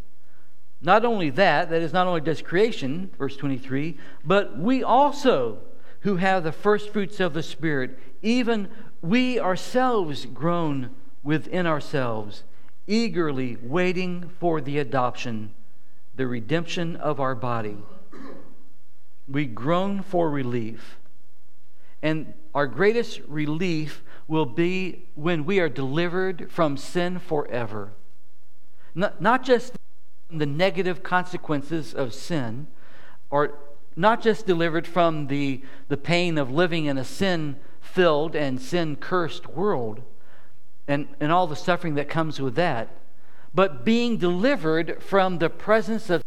Not 0.82 1.04
only 1.04 1.32
that, 1.32 1.70
that 1.72 1.82
is 1.82 1.94
not 1.94 2.06
only 2.06 2.22
does 2.22 2.42
creation, 2.42 3.10
verse 3.18 3.36
23, 3.36 3.98
but 4.24 4.58
we 4.58 4.84
also 4.84 5.60
who 6.02 6.18
have 6.18 6.44
the 6.44 6.52
first 6.52 6.90
fruits 6.90 7.20
of 7.20 7.34
the 7.34 7.42
Spirit, 7.42 7.98
even 8.22 8.70
we 9.02 9.40
ourselves 9.40 10.28
groan 10.28 10.92
within 11.24 11.66
ourselves, 11.66 12.44
eagerly 12.86 13.58
waiting 13.64 14.30
for 14.40 14.62
the 14.62 14.78
adoption, 14.78 15.52
the 16.16 16.28
redemption 16.28 16.96
of 16.98 17.20
our 17.20 17.34
body. 17.34 17.78
We 19.28 19.46
groan 19.46 20.02
for 20.04 20.30
relief. 20.30 20.98
And 22.02 22.34
our 22.54 22.68
greatest 22.68 23.22
relief 23.28 24.04
will 24.28 24.46
be 24.46 25.06
when 25.16 25.46
we 25.46 25.60
are 25.60 25.70
delivered 25.70 26.52
from 26.52 26.78
sin 26.78 27.20
forever. 27.20 27.92
Not, 28.94 29.22
not 29.22 29.44
just 29.44 29.74
the 30.30 30.46
negative 30.46 31.04
consequences 31.04 31.94
of 31.94 32.14
sin, 32.14 32.68
or 33.30 33.56
not 33.96 34.22
just 34.22 34.46
delivered 34.46 34.88
from 34.88 35.28
the, 35.28 35.62
the 35.88 35.98
pain 35.98 36.38
of 36.38 36.52
living 36.52 36.86
in 36.86 36.98
a 36.98 37.04
sin 37.04 37.58
filled 37.82 38.36
and 38.36 38.62
sin 38.62 38.96
cursed 38.96 39.48
world 39.48 40.02
and, 40.88 41.08
and 41.20 41.32
all 41.32 41.48
the 41.48 41.56
suffering 41.56 41.96
that 41.96 42.10
comes 42.10 42.40
with 42.40 42.56
that, 42.56 42.90
but 43.54 43.86
being 43.86 44.18
delivered 44.18 45.02
from 45.02 45.38
the 45.38 45.50
presence 45.50 46.10
of 46.10 46.22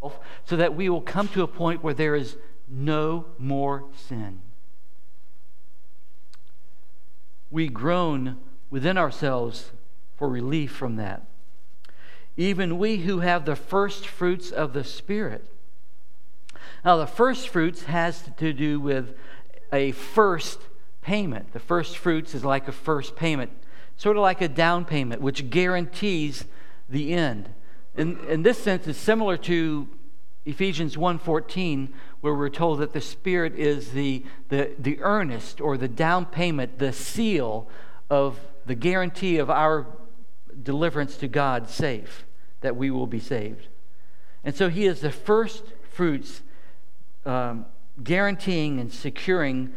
self 0.00 0.18
so 0.44 0.56
that 0.56 0.74
we 0.74 0.88
will 0.88 1.00
come 1.00 1.28
to 1.28 1.42
a 1.42 1.48
point 1.48 1.82
where 1.82 1.94
there 1.94 2.14
is 2.14 2.36
no 2.68 3.26
more 3.38 3.84
sin. 3.94 4.40
We 7.50 7.68
groan 7.68 8.38
within 8.70 8.98
ourselves 8.98 9.70
for 10.16 10.28
relief 10.28 10.72
from 10.72 10.96
that. 10.96 11.26
Even 12.36 12.78
we 12.78 12.98
who 12.98 13.20
have 13.20 13.44
the 13.44 13.56
first 13.56 14.06
fruits 14.06 14.50
of 14.50 14.72
the 14.72 14.84
Spirit. 14.84 15.44
Now, 16.84 16.96
the 16.96 17.06
first 17.06 17.48
fruits 17.48 17.84
has 17.84 18.30
to 18.36 18.52
do 18.52 18.78
with 18.80 19.16
a 19.72 19.92
first 19.92 20.60
payment. 21.00 21.52
The 21.52 21.60
first 21.60 21.96
fruits 21.96 22.34
is 22.34 22.44
like 22.44 22.68
a 22.68 22.72
first 22.72 23.16
payment, 23.16 23.52
sort 23.96 24.16
of 24.16 24.22
like 24.22 24.40
a 24.40 24.48
down 24.48 24.84
payment, 24.84 25.22
which 25.22 25.50
guarantees 25.50 26.44
the 26.88 27.14
end. 27.14 27.48
In, 27.96 28.18
in 28.28 28.42
this 28.42 28.58
sense, 28.58 28.86
it's 28.86 28.98
similar 28.98 29.36
to 29.38 29.88
Ephesians 30.44 30.96
1.14, 30.96 31.88
where 32.20 32.34
we're 32.34 32.48
told 32.48 32.78
that 32.80 32.92
the 32.92 33.00
Spirit 33.00 33.54
is 33.56 33.92
the, 33.92 34.24
the, 34.48 34.70
the 34.78 35.00
earnest 35.00 35.60
or 35.60 35.76
the 35.76 35.88
down 35.88 36.26
payment, 36.26 36.78
the 36.78 36.92
seal 36.92 37.68
of 38.10 38.38
the 38.66 38.74
guarantee 38.74 39.38
of 39.38 39.50
our 39.50 39.86
deliverance 40.62 41.16
to 41.16 41.28
God 41.28 41.68
safe, 41.68 42.24
that 42.60 42.76
we 42.76 42.90
will 42.90 43.06
be 43.06 43.18
saved. 43.18 43.68
And 44.44 44.54
so 44.54 44.68
he 44.68 44.86
is 44.86 45.00
the 45.00 45.10
first 45.10 45.64
fruits 45.90 46.42
um, 47.24 47.66
guaranteeing 48.02 48.78
and 48.78 48.92
securing 48.92 49.72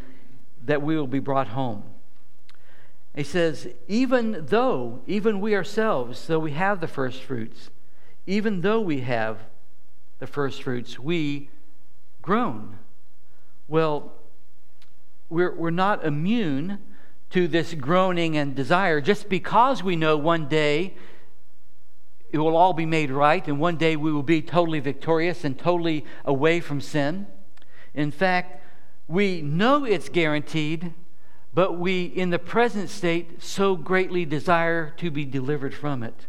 that 0.64 0.82
we 0.82 0.96
will 0.96 1.06
be 1.06 1.18
brought 1.18 1.48
home. 1.48 1.82
He 3.16 3.24
says, 3.24 3.68
even 3.88 4.46
though, 4.46 5.00
even 5.06 5.40
we 5.40 5.56
ourselves, 5.56 6.26
though 6.26 6.38
we 6.38 6.52
have 6.52 6.80
the 6.80 6.86
first 6.86 7.22
fruits, 7.22 7.70
even 8.30 8.60
though 8.60 8.80
we 8.80 9.00
have 9.00 9.38
the 10.20 10.26
first 10.26 10.62
fruits, 10.62 10.98
we 11.00 11.50
groan. 12.22 12.78
Well, 13.66 14.12
we're, 15.28 15.54
we're 15.54 15.70
not 15.70 16.04
immune 16.04 16.78
to 17.30 17.48
this 17.48 17.74
groaning 17.74 18.36
and 18.36 18.54
desire 18.54 19.00
just 19.00 19.28
because 19.28 19.82
we 19.82 19.96
know 19.96 20.16
one 20.16 20.48
day 20.48 20.94
it 22.30 22.38
will 22.38 22.56
all 22.56 22.72
be 22.72 22.86
made 22.86 23.10
right 23.10 23.46
and 23.48 23.58
one 23.58 23.76
day 23.76 23.96
we 23.96 24.12
will 24.12 24.22
be 24.22 24.42
totally 24.42 24.78
victorious 24.78 25.44
and 25.44 25.58
totally 25.58 26.04
away 26.24 26.60
from 26.60 26.80
sin. 26.80 27.26
In 27.94 28.12
fact, 28.12 28.62
we 29.08 29.42
know 29.42 29.84
it's 29.84 30.08
guaranteed, 30.08 30.94
but 31.52 31.76
we, 31.76 32.04
in 32.04 32.30
the 32.30 32.38
present 32.38 32.90
state, 32.90 33.42
so 33.42 33.74
greatly 33.74 34.24
desire 34.24 34.90
to 34.98 35.10
be 35.10 35.24
delivered 35.24 35.74
from 35.74 36.04
it. 36.04 36.26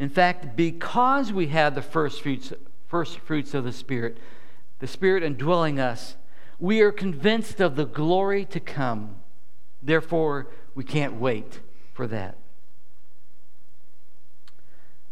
In 0.00 0.08
fact, 0.08 0.56
because 0.56 1.30
we 1.30 1.48
have 1.48 1.74
the 1.74 1.82
first 1.82 2.22
fruits, 2.22 2.54
first 2.88 3.18
fruits 3.18 3.52
of 3.52 3.64
the 3.64 3.72
Spirit, 3.72 4.16
the 4.78 4.86
Spirit 4.86 5.22
indwelling 5.22 5.78
us, 5.78 6.16
we 6.58 6.80
are 6.80 6.90
convinced 6.90 7.60
of 7.60 7.76
the 7.76 7.84
glory 7.84 8.46
to 8.46 8.60
come. 8.60 9.16
Therefore, 9.82 10.48
we 10.74 10.84
can't 10.84 11.20
wait 11.20 11.60
for 11.92 12.06
that. 12.06 12.38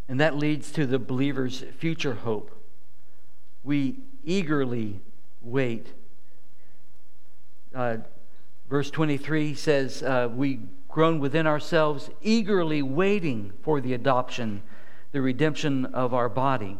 And 0.08 0.18
that 0.20 0.38
leads 0.38 0.72
to 0.72 0.86
the 0.86 0.98
believer's 0.98 1.64
future 1.76 2.14
hope. 2.14 2.50
We 3.62 3.98
eagerly 4.24 5.00
wait. 5.42 5.92
Uh, 7.74 7.98
verse 8.70 8.90
23 8.90 9.54
says, 9.54 10.02
uh, 10.02 10.30
We 10.34 10.60
groan 10.88 11.20
within 11.20 11.46
ourselves, 11.46 12.08
eagerly 12.22 12.80
waiting 12.80 13.52
for 13.60 13.82
the 13.82 13.92
adoption 13.92 14.62
the 15.12 15.22
redemption 15.22 15.86
of 15.86 16.14
our 16.14 16.28
body. 16.28 16.76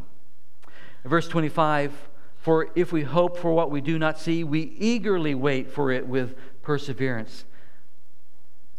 Verse 1.04 1.28
25 1.28 1.92
For 2.36 2.68
if 2.74 2.92
we 2.92 3.02
hope 3.02 3.38
for 3.38 3.52
what 3.52 3.70
we 3.70 3.80
do 3.80 3.98
not 3.98 4.18
see, 4.18 4.44
we 4.44 4.60
eagerly 4.78 5.34
wait 5.34 5.70
for 5.70 5.90
it 5.90 6.06
with 6.06 6.34
perseverance. 6.62 7.44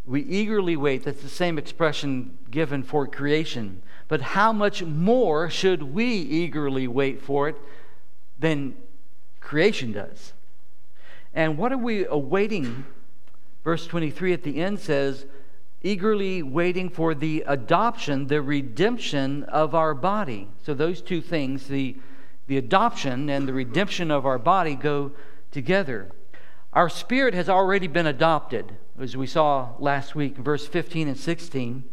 We 0.06 0.22
eagerly 0.22 0.76
wait. 0.76 1.04
That's 1.04 1.22
the 1.22 1.30
same 1.30 1.58
expression 1.58 2.38
given 2.50 2.84
for 2.84 3.08
creation. 3.08 3.82
But 4.08 4.22
how 4.22 4.52
much 4.52 4.84
more 4.84 5.50
should 5.50 5.84
we 5.84 6.06
eagerly 6.06 6.88
wait 6.88 7.22
for 7.22 7.48
it 7.48 7.56
than 8.40 8.76
creation 9.40 9.92
does? 9.92 10.34
And 11.34 11.58
what 11.58 11.72
are 11.72 11.78
we 11.78 12.06
awaiting? 12.06 12.86
Verse 13.64 13.86
23 13.86 14.34
at 14.34 14.44
the 14.44 14.62
end 14.62 14.80
says, 14.80 15.26
eagerly 15.82 16.44
waiting 16.44 16.90
for 16.90 17.16
the 17.16 17.44
adoption, 17.48 18.28
the 18.28 18.42
redemption 18.42 19.44
of 19.44 19.74
our 19.74 19.94
body. 19.94 20.48
So, 20.64 20.74
those 20.74 21.02
two 21.02 21.22
things, 21.22 21.68
the, 21.68 21.96
the 22.48 22.58
adoption 22.58 23.30
and 23.30 23.48
the 23.48 23.54
redemption 23.54 24.12
of 24.12 24.26
our 24.26 24.40
body, 24.40 24.76
go 24.76 25.12
together. 25.52 26.12
Our 26.74 26.90
spirit 26.90 27.34
has 27.34 27.50
already 27.50 27.88
been 27.88 28.06
adopted, 28.06 28.76
as 29.00 29.18
we 29.18 29.26
saw 29.26 29.70
last 29.80 30.16
week, 30.16 30.38
verse 30.38 30.68
15 30.68 31.08
and 31.08 31.18
16. 31.18 31.84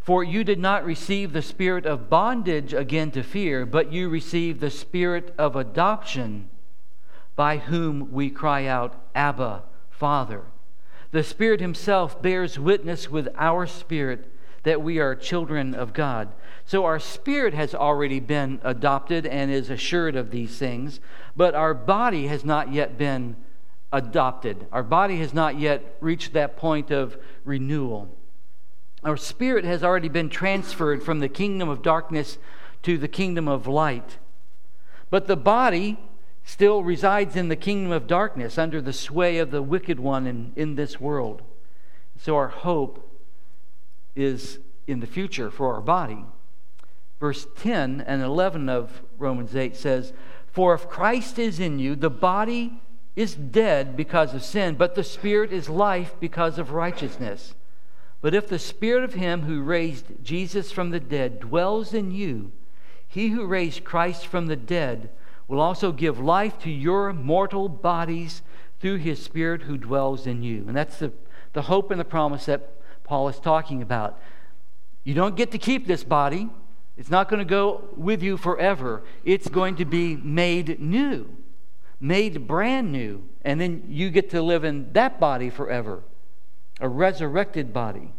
For 0.00 0.22
you 0.22 0.44
did 0.44 0.58
not 0.58 0.84
receive 0.84 1.32
the 1.32 1.40
spirit 1.40 1.86
of 1.86 2.10
bondage 2.10 2.74
again 2.74 3.10
to 3.12 3.22
fear, 3.22 3.64
but 3.64 3.90
you 3.90 4.10
received 4.10 4.60
the 4.60 4.70
spirit 4.70 5.34
of 5.38 5.56
adoption, 5.56 6.50
by 7.36 7.56
whom 7.56 8.12
we 8.12 8.28
cry 8.28 8.66
out, 8.66 9.00
Abba, 9.14 9.62
Father. 9.88 10.42
The 11.14 11.22
Spirit 11.22 11.60
Himself 11.60 12.20
bears 12.20 12.58
witness 12.58 13.08
with 13.08 13.28
our 13.38 13.68
spirit 13.68 14.28
that 14.64 14.82
we 14.82 14.98
are 14.98 15.14
children 15.14 15.72
of 15.72 15.92
God. 15.92 16.32
So 16.66 16.84
our 16.86 16.98
spirit 16.98 17.54
has 17.54 17.72
already 17.72 18.18
been 18.18 18.60
adopted 18.64 19.24
and 19.24 19.48
is 19.48 19.70
assured 19.70 20.16
of 20.16 20.32
these 20.32 20.58
things, 20.58 20.98
but 21.36 21.54
our 21.54 21.72
body 21.72 22.26
has 22.26 22.44
not 22.44 22.72
yet 22.72 22.98
been 22.98 23.36
adopted. 23.92 24.66
Our 24.72 24.82
body 24.82 25.20
has 25.20 25.32
not 25.32 25.56
yet 25.56 25.96
reached 26.00 26.32
that 26.32 26.56
point 26.56 26.90
of 26.90 27.16
renewal. 27.44 28.18
Our 29.04 29.16
spirit 29.16 29.64
has 29.64 29.84
already 29.84 30.08
been 30.08 30.30
transferred 30.30 31.04
from 31.04 31.20
the 31.20 31.28
kingdom 31.28 31.68
of 31.68 31.80
darkness 31.80 32.38
to 32.82 32.98
the 32.98 33.06
kingdom 33.06 33.46
of 33.46 33.68
light. 33.68 34.18
But 35.10 35.28
the 35.28 35.36
body 35.36 35.96
still 36.44 36.84
resides 36.84 37.36
in 37.36 37.48
the 37.48 37.56
kingdom 37.56 37.90
of 37.90 38.06
darkness 38.06 38.58
under 38.58 38.80
the 38.80 38.92
sway 38.92 39.38
of 39.38 39.50
the 39.50 39.62
wicked 39.62 39.98
one 39.98 40.26
in, 40.26 40.52
in 40.54 40.74
this 40.74 41.00
world. 41.00 41.42
So 42.18 42.36
our 42.36 42.48
hope 42.48 43.10
is 44.14 44.58
in 44.86 45.00
the 45.00 45.06
future 45.06 45.50
for 45.50 45.74
our 45.74 45.80
body. 45.80 46.24
Verse 47.18 47.46
10 47.56 48.02
and 48.02 48.22
11 48.22 48.68
of 48.68 49.02
Romans 49.18 49.56
8 49.56 49.74
says, 49.74 50.12
For 50.52 50.74
if 50.74 50.88
Christ 50.88 51.38
is 51.38 51.58
in 51.58 51.78
you, 51.78 51.96
the 51.96 52.10
body 52.10 52.82
is 53.16 53.34
dead 53.34 53.96
because 53.96 54.34
of 54.34 54.42
sin, 54.42 54.74
but 54.74 54.94
the 54.94 55.04
spirit 55.04 55.52
is 55.52 55.68
life 55.68 56.14
because 56.20 56.58
of 56.58 56.72
righteousness. 56.72 57.54
But 58.20 58.34
if 58.34 58.48
the 58.48 58.58
spirit 58.58 59.04
of 59.04 59.14
him 59.14 59.42
who 59.42 59.62
raised 59.62 60.06
Jesus 60.22 60.72
from 60.72 60.90
the 60.90 61.00
dead 61.00 61.40
dwells 61.40 61.94
in 61.94 62.10
you, 62.10 62.52
he 63.06 63.28
who 63.28 63.46
raised 63.46 63.84
Christ 63.84 64.26
from 64.26 64.46
the 64.46 64.56
dead 64.56 65.10
will 65.48 65.60
also 65.60 65.92
give 65.92 66.18
life 66.18 66.58
to 66.60 66.70
your 66.70 67.12
mortal 67.12 67.68
bodies 67.68 68.42
through 68.80 68.96
his 68.96 69.22
Spirit 69.22 69.62
who 69.62 69.76
dwells 69.76 70.26
in 70.26 70.42
you. 70.42 70.64
And 70.66 70.76
that's 70.76 70.98
the, 70.98 71.12
the 71.52 71.62
hope 71.62 71.90
and 71.90 72.00
the 72.00 72.04
promise 72.04 72.46
that 72.46 72.70
Paul 73.04 73.28
is 73.28 73.38
talking 73.38 73.82
about. 73.82 74.18
You 75.04 75.14
don't 75.14 75.36
get 75.36 75.50
to 75.52 75.58
keep 75.58 75.86
this 75.86 76.04
body, 76.04 76.48
it's 76.96 77.10
not 77.10 77.28
going 77.28 77.38
to 77.38 77.44
go 77.44 77.84
with 77.96 78.22
you 78.22 78.36
forever. 78.36 79.02
It's 79.24 79.48
going 79.48 79.76
to 79.76 79.84
be 79.84 80.16
made 80.16 80.80
new, 80.80 81.36
made 82.00 82.46
brand 82.46 82.92
new. 82.92 83.24
And 83.42 83.60
then 83.60 83.84
you 83.88 84.10
get 84.10 84.30
to 84.30 84.40
live 84.40 84.64
in 84.64 84.92
that 84.92 85.18
body 85.18 85.50
forever, 85.50 86.02
a 86.80 86.88
resurrected 86.88 87.72
body. 87.72 88.12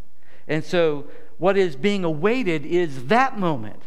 And 0.47 0.63
so, 0.63 1.05
what 1.37 1.57
is 1.57 1.75
being 1.75 2.03
awaited 2.03 2.65
is 2.65 3.07
that 3.07 3.37
moment 3.37 3.83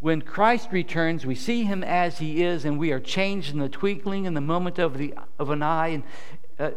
when 0.00 0.22
Christ 0.22 0.68
returns, 0.70 1.26
we 1.26 1.34
see 1.34 1.64
him 1.64 1.82
as 1.82 2.18
he 2.18 2.42
is, 2.42 2.64
and 2.64 2.78
we 2.78 2.92
are 2.92 3.00
changed 3.00 3.52
in 3.52 3.58
the 3.58 3.68
twinkling 3.68 4.26
in 4.26 4.34
the 4.34 4.40
moment 4.40 4.78
of, 4.78 4.96
the, 4.96 5.14
of 5.38 5.50
an 5.50 5.62
eye, 5.62 5.88
and 5.88 6.02
uh, 6.58 6.70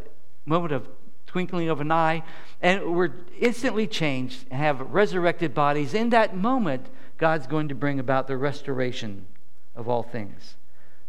moment 0.45 0.73
of 0.73 0.87
twinkling 1.27 1.69
of 1.69 1.79
an 1.79 1.91
eye, 1.91 2.23
and 2.61 2.95
we're 2.95 3.13
instantly 3.39 3.87
changed 3.87 4.45
and 4.49 4.59
have 4.59 4.81
resurrected 4.81 5.53
bodies. 5.53 5.93
In 5.93 6.09
that 6.09 6.35
moment, 6.35 6.87
God's 7.17 7.47
going 7.47 7.69
to 7.69 7.75
bring 7.75 7.99
about 7.99 8.27
the 8.27 8.37
restoration 8.37 9.27
of 9.75 9.87
all 9.87 10.03
things. 10.03 10.55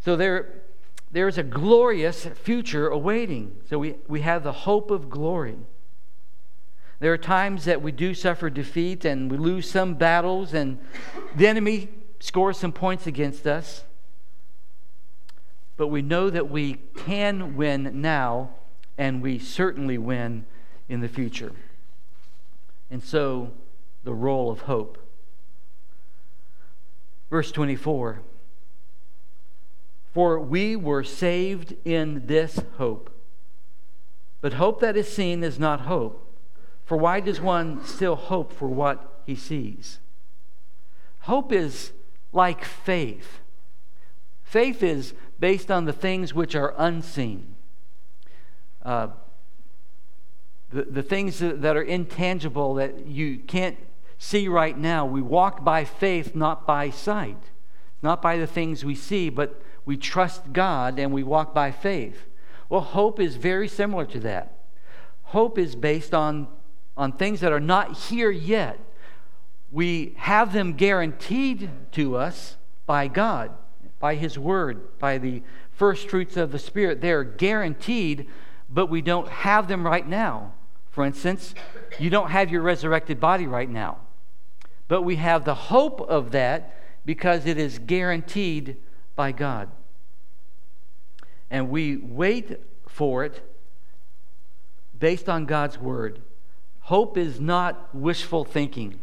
So 0.04 0.14
there, 0.14 0.62
there's 1.10 1.38
a 1.38 1.42
glorious 1.42 2.26
future 2.26 2.88
awaiting. 2.88 3.56
So 3.68 3.78
we, 3.78 3.96
we 4.06 4.20
have 4.20 4.44
the 4.44 4.52
hope 4.52 4.90
of 4.90 5.08
glory. 5.08 5.56
There 7.00 7.12
are 7.12 7.18
times 7.18 7.64
that 7.64 7.82
we 7.82 7.90
do 7.90 8.14
suffer 8.14 8.48
defeat 8.48 9.04
and 9.04 9.30
we 9.30 9.36
lose 9.36 9.68
some 9.68 9.94
battles, 9.94 10.54
and 10.54 10.78
the 11.34 11.48
enemy 11.48 11.88
scores 12.22 12.56
some 12.56 12.70
points 12.70 13.08
against 13.08 13.48
us. 13.48 13.82
But 15.76 15.88
we 15.88 16.02
know 16.02 16.30
that 16.30 16.48
we 16.48 16.74
can 16.96 17.56
win 17.56 18.00
now, 18.00 18.50
and 18.96 19.20
we 19.20 19.40
certainly 19.40 19.98
win 19.98 20.44
in 20.88 21.00
the 21.00 21.08
future. 21.08 21.50
And 22.92 23.02
so, 23.02 23.50
the 24.04 24.14
role 24.14 24.52
of 24.52 24.60
hope. 24.60 24.98
Verse 27.28 27.50
24 27.50 28.20
For 30.14 30.38
we 30.38 30.76
were 30.76 31.02
saved 31.02 31.74
in 31.84 32.26
this 32.26 32.60
hope. 32.78 33.10
But 34.40 34.52
hope 34.52 34.78
that 34.80 34.96
is 34.96 35.12
seen 35.12 35.42
is 35.42 35.58
not 35.58 35.80
hope. 35.80 36.24
For 36.84 36.96
why 36.96 37.18
does 37.18 37.40
one 37.40 37.84
still 37.84 38.14
hope 38.14 38.52
for 38.52 38.68
what 38.68 39.22
he 39.26 39.34
sees? 39.34 39.98
Hope 41.20 41.50
is 41.50 41.92
like 42.32 42.64
faith. 42.64 43.40
Faith 44.42 44.82
is 44.82 45.14
based 45.38 45.70
on 45.70 45.84
the 45.84 45.92
things 45.92 46.34
which 46.34 46.54
are 46.54 46.74
unseen, 46.76 47.54
uh, 48.82 49.08
the, 50.70 50.82
the 50.82 51.02
things 51.02 51.38
that 51.38 51.76
are 51.76 51.82
intangible 51.82 52.74
that 52.74 53.06
you 53.06 53.38
can't 53.38 53.76
see 54.18 54.48
right 54.48 54.76
now. 54.76 55.04
We 55.04 55.20
walk 55.20 55.64
by 55.64 55.84
faith, 55.84 56.34
not 56.34 56.66
by 56.66 56.90
sight, 56.90 57.50
not 58.02 58.22
by 58.22 58.36
the 58.36 58.46
things 58.46 58.84
we 58.84 58.94
see, 58.94 59.28
but 59.28 59.60
we 59.84 59.96
trust 59.96 60.52
God 60.52 60.98
and 60.98 61.12
we 61.12 61.22
walk 61.22 61.54
by 61.54 61.70
faith. 61.70 62.24
Well, 62.68 62.80
hope 62.80 63.20
is 63.20 63.36
very 63.36 63.68
similar 63.68 64.06
to 64.06 64.20
that. 64.20 64.58
Hope 65.24 65.58
is 65.58 65.74
based 65.74 66.14
on, 66.14 66.48
on 66.96 67.12
things 67.12 67.40
that 67.40 67.52
are 67.52 67.60
not 67.60 67.96
here 67.96 68.30
yet. 68.30 68.78
We 69.72 70.12
have 70.18 70.52
them 70.52 70.74
guaranteed 70.74 71.70
to 71.92 72.16
us 72.16 72.56
by 72.84 73.08
God, 73.08 73.50
by 73.98 74.14
His 74.16 74.38
Word, 74.38 74.98
by 74.98 75.16
the 75.16 75.42
first 75.72 76.10
fruits 76.10 76.36
of 76.36 76.52
the 76.52 76.58
Spirit. 76.58 77.00
They're 77.00 77.24
guaranteed, 77.24 78.28
but 78.68 78.86
we 78.86 79.00
don't 79.00 79.28
have 79.28 79.68
them 79.68 79.84
right 79.84 80.06
now. 80.06 80.52
For 80.90 81.06
instance, 81.06 81.54
you 81.98 82.10
don't 82.10 82.30
have 82.30 82.50
your 82.50 82.60
resurrected 82.60 83.18
body 83.18 83.46
right 83.46 83.68
now. 83.68 83.98
But 84.88 85.02
we 85.02 85.16
have 85.16 85.46
the 85.46 85.54
hope 85.54 86.02
of 86.02 86.32
that 86.32 86.76
because 87.06 87.46
it 87.46 87.56
is 87.56 87.78
guaranteed 87.78 88.76
by 89.16 89.32
God. 89.32 89.70
And 91.50 91.70
we 91.70 91.96
wait 91.96 92.60
for 92.86 93.24
it 93.24 93.42
based 94.98 95.30
on 95.30 95.46
God's 95.46 95.78
word. 95.78 96.20
Hope 96.80 97.16
is 97.16 97.40
not 97.40 97.94
wishful 97.94 98.44
thinking. 98.44 99.00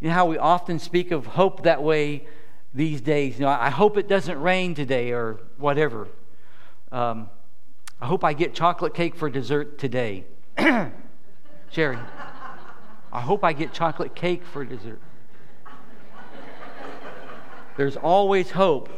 You 0.00 0.08
know 0.08 0.14
how 0.14 0.26
we 0.26 0.38
often 0.38 0.78
speak 0.78 1.10
of 1.10 1.26
hope 1.26 1.64
that 1.64 1.82
way 1.82 2.26
these 2.72 3.00
days? 3.00 3.38
You 3.38 3.46
know, 3.46 3.50
I 3.50 3.70
hope 3.70 3.96
it 3.96 4.08
doesn't 4.08 4.40
rain 4.40 4.74
today 4.74 5.10
or 5.12 5.40
whatever. 5.56 6.06
Um, 6.92 7.28
I 8.00 8.06
hope 8.06 8.22
I 8.22 8.32
get 8.32 8.54
chocolate 8.54 8.94
cake 8.94 9.16
for 9.16 9.28
dessert 9.28 9.78
today. 9.78 10.24
Sherry, 11.70 11.98
I 13.12 13.20
hope 13.20 13.42
I 13.42 13.52
get 13.52 13.72
chocolate 13.72 14.14
cake 14.14 14.44
for 14.44 14.64
dessert. 14.64 15.00
There's 17.76 17.96
always 17.96 18.52
hope. 18.52 18.88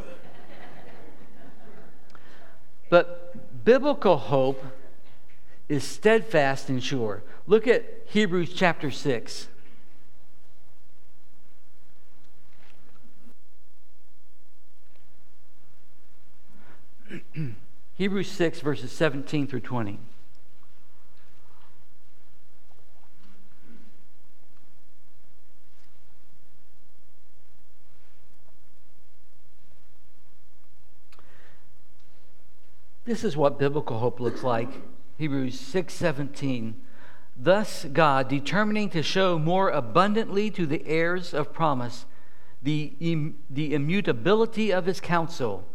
But 2.90 3.64
biblical 3.64 4.16
hope 4.16 4.62
is 5.68 5.84
steadfast 5.84 6.68
and 6.68 6.82
sure. 6.82 7.22
Look 7.46 7.66
at 7.66 7.84
Hebrews 8.06 8.52
chapter 8.54 8.90
6. 8.90 9.48
Hebrews 17.94 18.30
6, 18.30 18.60
verses 18.60 18.92
17 18.92 19.46
through 19.46 19.60
20. 19.60 19.98
This 33.10 33.24
is 33.24 33.36
what 33.36 33.58
biblical 33.58 33.98
hope 33.98 34.20
looks 34.20 34.44
like. 34.44 34.68
Hebrews 35.18 35.60
6:17. 35.60 36.74
Thus 37.36 37.84
God, 37.92 38.28
determining 38.28 38.88
to 38.90 39.02
show 39.02 39.36
more 39.36 39.70
abundantly 39.70 40.48
to 40.52 40.64
the 40.64 40.86
heirs 40.86 41.34
of 41.34 41.52
promise 41.52 42.04
the, 42.62 42.92
Im- 43.00 43.38
the 43.50 43.74
immutability 43.74 44.70
of 44.70 44.86
his 44.86 45.00
counsel. 45.00 45.66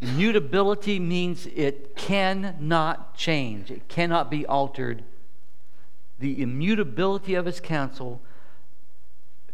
Immutability 0.00 0.98
means 0.98 1.46
it 1.46 1.96
cannot 1.96 3.16
change, 3.16 3.70
it 3.70 3.88
cannot 3.88 4.30
be 4.30 4.44
altered. 4.46 5.02
The 6.18 6.42
immutability 6.42 7.34
of 7.34 7.46
his 7.46 7.60
counsel 7.60 8.20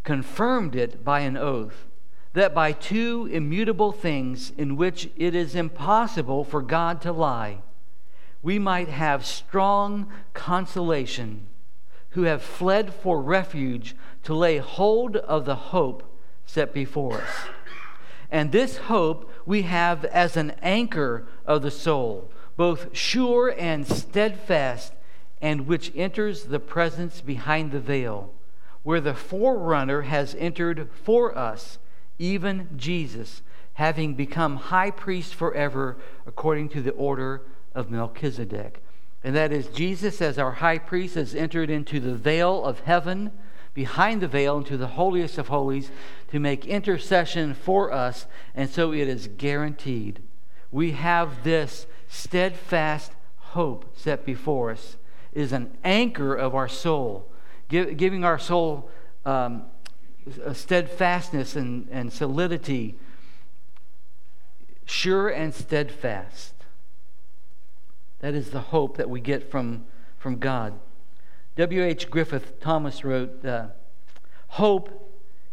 confirmed 0.04 0.74
it 0.74 1.04
by 1.04 1.20
an 1.20 1.36
oath 1.36 1.86
that 2.32 2.54
by 2.54 2.72
two 2.72 3.28
immutable 3.30 3.92
things 3.92 4.50
in 4.56 4.76
which 4.76 5.10
it 5.16 5.34
is 5.34 5.54
impossible 5.54 6.44
for 6.44 6.62
God 6.62 7.00
to 7.02 7.12
lie, 7.12 7.58
we 8.42 8.58
might 8.58 8.88
have 8.88 9.24
strong 9.24 10.10
consolation 10.34 11.46
who 12.10 12.22
have 12.22 12.42
fled 12.42 12.92
for 12.92 13.20
refuge 13.22 13.94
to 14.24 14.34
lay 14.34 14.58
hold 14.58 15.16
of 15.16 15.44
the 15.44 15.54
hope 15.54 16.02
set 16.46 16.72
before 16.72 17.20
us. 17.20 17.30
And 18.30 18.50
this 18.50 18.78
hope 18.78 19.30
we 19.46 19.62
have 19.62 20.04
as 20.06 20.36
an 20.36 20.52
anchor 20.62 21.26
of 21.46 21.62
the 21.62 21.70
soul, 21.70 22.30
both 22.56 22.96
sure 22.96 23.54
and 23.58 23.86
steadfast, 23.86 24.92
and 25.40 25.66
which 25.66 25.92
enters 25.96 26.44
the 26.44 26.60
presence 26.60 27.20
behind 27.20 27.72
the 27.72 27.80
veil, 27.80 28.32
where 28.82 29.00
the 29.00 29.14
forerunner 29.14 30.02
has 30.02 30.34
entered 30.36 30.88
for 30.92 31.36
us 31.36 31.78
even 32.18 32.68
Jesus, 32.76 33.42
having 33.74 34.14
become 34.14 34.56
high 34.56 34.90
priest 34.90 35.34
forever 35.34 35.96
according 36.26 36.68
to 36.68 36.82
the 36.82 36.92
order 36.92 37.42
of 37.74 37.90
Melchizedek. 37.90 38.82
And 39.24 39.34
that 39.34 39.52
is, 39.52 39.68
Jesus, 39.68 40.20
as 40.20 40.38
our 40.38 40.52
high 40.52 40.78
priest, 40.78 41.14
has 41.14 41.34
entered 41.34 41.70
into 41.70 42.00
the 42.00 42.14
veil 42.14 42.64
of 42.64 42.80
heaven, 42.80 43.32
behind 43.74 44.20
the 44.20 44.28
veil, 44.28 44.58
into 44.58 44.76
the 44.76 44.88
holiest 44.88 45.38
of 45.38 45.48
holies, 45.48 45.90
to 46.30 46.38
make 46.38 46.66
intercession 46.66 47.54
for 47.54 47.92
us. 47.92 48.26
And 48.54 48.68
so 48.68 48.92
it 48.92 49.08
is 49.08 49.28
guaranteed. 49.28 50.22
We 50.70 50.92
have 50.92 51.44
this 51.44 51.86
steadfast 52.08 53.12
hope 53.38 53.96
set 53.96 54.24
before 54.24 54.70
us, 54.70 54.96
it 55.32 55.42
is 55.42 55.52
an 55.52 55.76
anchor 55.84 56.34
of 56.34 56.54
our 56.54 56.68
soul, 56.68 57.30
give, 57.68 57.96
giving 57.96 58.24
our 58.24 58.38
soul 58.38 58.90
um, 59.24 59.64
steadfastness 60.52 61.56
and, 61.56 61.88
and 61.90 62.12
solidity, 62.12 62.96
sure 64.84 65.28
and 65.28 65.54
steadfast. 65.54 66.54
That 68.20 68.34
is 68.34 68.50
the 68.50 68.60
hope 68.60 68.96
that 68.98 69.10
we 69.10 69.20
get 69.20 69.50
from, 69.50 69.84
from 70.18 70.38
God. 70.38 70.78
W.H. 71.56 72.08
Griffith 72.08 72.60
Thomas 72.60 73.04
wrote 73.04 73.44
uh, 73.44 73.66
Hope 74.48 75.10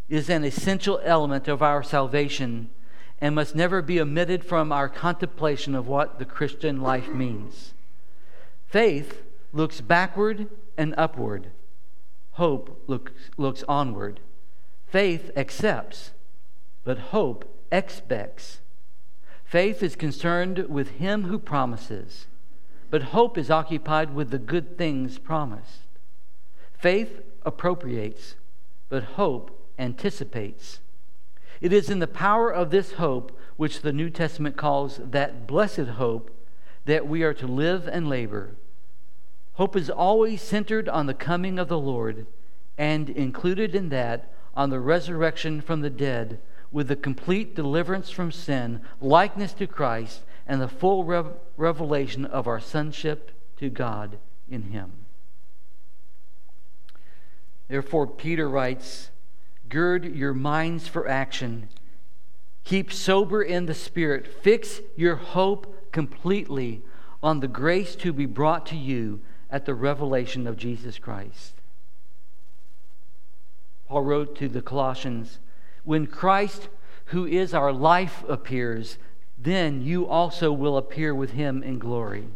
is 0.08 0.30
an 0.30 0.46
essential 0.46 1.02
element 1.04 1.50
of 1.50 1.62
our 1.62 1.84
salvation 1.84 2.69
and 3.19 3.36
must 3.36 3.54
never 3.54 3.82
be 3.82 4.00
omitted 4.00 4.46
from 4.46 4.71
our 4.71 4.88
contemplation 4.88 5.76
of 5.76 5.88
what 5.88 6.17
the 6.17 6.26
Christian 6.26 6.82
life 6.82 7.10
means. 7.10 7.73
Faith 8.67 9.23
looks 9.52 9.82
backward 9.82 10.48
and 10.78 10.96
upward, 10.98 11.48
hope 12.32 12.82
looks, 12.88 13.12
looks 13.36 13.63
onward. 13.67 14.21
Faith 14.88 15.32
accepts, 15.36 16.12
but 16.86 16.98
hope 16.98 17.44
expects. 17.71 18.60
Faith 19.44 19.84
is 19.84 19.96
concerned 19.98 20.60
with 20.69 20.92
him 20.92 21.23
who 21.23 21.38
promises, 21.38 22.28
but 22.90 23.04
hope 23.04 23.38
is 23.38 23.52
occupied 23.52 24.15
with 24.15 24.30
the 24.30 24.38
good 24.38 24.78
things 24.78 25.19
promised. 25.19 25.82
Faith 26.80 27.21
appropriates, 27.46 28.36
but 28.88 29.04
hope 29.04 29.69
anticipates. 29.77 30.80
It 31.60 31.73
is 31.73 31.90
in 31.90 32.00
the 32.00 32.08
power 32.08 32.50
of 32.50 32.71
this 32.71 32.94
hope, 32.94 33.38
which 33.58 33.82
the 33.82 33.92
New 33.92 34.10
Testament 34.10 34.56
calls 34.56 35.02
that 35.04 35.46
blessed 35.46 35.90
hope, 35.98 36.32
that 36.86 37.06
we 37.06 37.21
are 37.21 37.34
to 37.34 37.48
live 37.48 37.86
and 37.86 38.08
labor. 38.08 38.56
Hope 39.56 39.75
is 39.75 39.90
always 39.90 40.42
centered 40.42 40.88
on 40.88 41.06
the 41.06 41.13
coming 41.13 41.60
of 41.60 41.67
the 41.67 41.77
Lord, 41.77 42.25
and 42.77 43.10
included 43.10 43.75
in 43.75 43.90
that 43.90 44.32
on 44.56 44.69
the 44.69 44.80
resurrection 44.80 45.60
from 45.60 45.82
the 45.82 45.90
dead 45.90 46.40
with 46.71 46.88
the 46.88 46.96
complete 46.96 47.56
deliverance 47.56 48.10
from 48.10 48.32
sin, 48.32 48.80
likeness 49.02 49.52
to 49.52 49.67
Christ, 49.67 50.21
and 50.48 50.62
the 50.62 50.69
full 50.69 51.04
rev- 51.04 51.34
revelation 51.58 52.23
of 52.23 52.48
our 52.48 52.62
sonship 52.62 53.32
to 53.58 53.69
God 53.69 54.17
in 54.50 54.63
Him. 54.71 54.94
Therefore, 57.70 58.08
Peter 58.08 58.50
writes, 58.50 59.12
Gird 59.70 60.15
your 60.15 60.34
minds 60.34 60.88
for 60.88 61.08
action. 61.08 61.70
Keep 62.63 62.92
sober 62.92 63.42
in 63.42 63.67
the 63.67 63.74
Spirit. 63.74 64.28
Fix 64.28 64.82
your 64.98 65.15
hope 65.15 65.92
completely 65.92 66.82
on 67.22 67.40
the 67.40 67.48
grace 67.48 67.96
to 67.98 68.12
be 68.12 68.26
brought 68.26 68.65
to 68.67 68.76
you 68.76 69.22
at 69.50 69.65
the 69.65 69.74
revelation 69.74 70.48
of 70.48 70.58
Jesus 70.58 70.98
Christ. 70.98 71.54
Paul 73.88 74.02
wrote 74.02 74.36
to 74.38 74.48
the 74.48 74.62
Colossians, 74.62 75.40
When 75.84 76.08
Christ, 76.08 76.70
who 77.06 77.26
is 77.26 77.54
our 77.54 77.74
life, 77.74 78.24
appears, 78.28 78.98
then 79.38 79.82
you 79.82 80.08
also 80.08 80.52
will 80.52 80.78
appear 80.78 81.13
with 81.13 81.32
him 81.32 81.63
in 81.63 81.80
glory. 81.80 82.28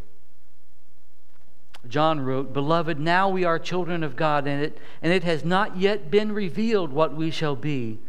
John 1.88 2.22
wrote, 2.22 2.54
Beloved, 2.54 3.00
now 3.00 3.30
we 3.30 3.44
are 3.44 3.60
children 3.60 4.04
of 4.04 4.16
God, 4.16 4.48
and 4.48 4.64
it, 4.64 4.78
and 5.02 5.12
it 5.12 5.24
has 5.24 5.44
not 5.44 5.78
yet 5.78 6.10
been 6.10 6.32
revealed 6.32 6.92
what 6.92 7.14
we 7.14 7.30
shall 7.30 7.56
be. 7.56 8.00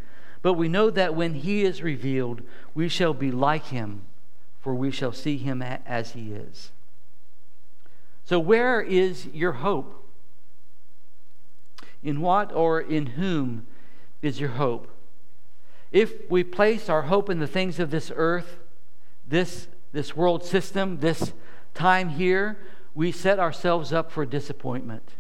But 0.42 0.54
we 0.54 0.68
know 0.68 0.90
that 0.90 1.14
when 1.14 1.34
he 1.34 1.62
is 1.62 1.82
revealed, 1.82 2.42
we 2.74 2.88
shall 2.88 3.14
be 3.14 3.30
like 3.30 3.66
him, 3.66 4.02
for 4.60 4.74
we 4.74 4.90
shall 4.90 5.12
see 5.12 5.38
him 5.38 5.62
as 5.62 6.12
he 6.12 6.32
is. 6.32 6.70
So, 8.24 8.38
where 8.38 8.80
is 8.80 9.26
your 9.26 9.52
hope? 9.52 10.02
In 12.02 12.20
what 12.20 12.52
or 12.52 12.80
in 12.80 13.06
whom 13.06 13.66
is 14.22 14.38
your 14.38 14.50
hope? 14.50 14.88
If 15.90 16.30
we 16.30 16.44
place 16.44 16.88
our 16.88 17.02
hope 17.02 17.30
in 17.30 17.38
the 17.38 17.46
things 17.46 17.78
of 17.78 17.90
this 17.90 18.12
earth, 18.14 18.58
this, 19.26 19.68
this 19.92 20.16
world 20.16 20.44
system, 20.44 21.00
this 21.00 21.32
time 21.72 22.10
here, 22.10 22.58
we 22.94 23.10
set 23.10 23.38
ourselves 23.38 23.92
up 23.92 24.10
for 24.10 24.24
disappointment. 24.24 25.10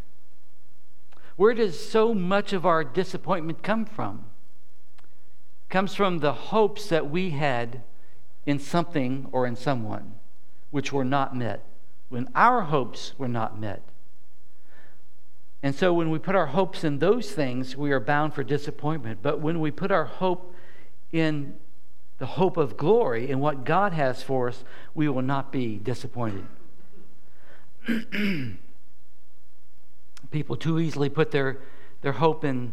Where 1.36 1.54
does 1.54 1.78
so 1.78 2.14
much 2.14 2.52
of 2.52 2.64
our 2.64 2.84
disappointment 2.84 3.62
come 3.62 3.84
from? 3.84 4.26
It 4.98 5.72
comes 5.72 5.94
from 5.94 6.18
the 6.18 6.32
hopes 6.32 6.88
that 6.88 7.10
we 7.10 7.30
had 7.30 7.82
in 8.46 8.58
something 8.58 9.28
or 9.32 9.46
in 9.46 9.56
someone 9.56 10.14
which 10.70 10.92
were 10.92 11.04
not 11.04 11.36
met, 11.36 11.64
when 12.08 12.28
our 12.34 12.62
hopes 12.62 13.14
were 13.18 13.28
not 13.28 13.58
met. 13.58 13.82
And 15.62 15.74
so 15.74 15.94
when 15.94 16.10
we 16.10 16.18
put 16.18 16.34
our 16.34 16.46
hopes 16.46 16.84
in 16.84 16.98
those 16.98 17.32
things, 17.32 17.76
we 17.76 17.90
are 17.90 18.00
bound 18.00 18.34
for 18.34 18.44
disappointment. 18.44 19.20
But 19.22 19.40
when 19.40 19.60
we 19.60 19.70
put 19.70 19.90
our 19.90 20.04
hope 20.04 20.54
in 21.10 21.54
the 22.18 22.26
hope 22.26 22.56
of 22.56 22.76
glory 22.76 23.30
in 23.30 23.40
what 23.40 23.64
God 23.64 23.92
has 23.92 24.22
for 24.22 24.48
us, 24.48 24.62
we 24.94 25.08
will 25.08 25.22
not 25.22 25.50
be 25.50 25.78
disappointed. 25.78 26.44
People 30.30 30.56
too 30.56 30.80
easily 30.80 31.08
put 31.08 31.30
their, 31.30 31.58
their 32.00 32.12
hope 32.12 32.44
in, 32.44 32.72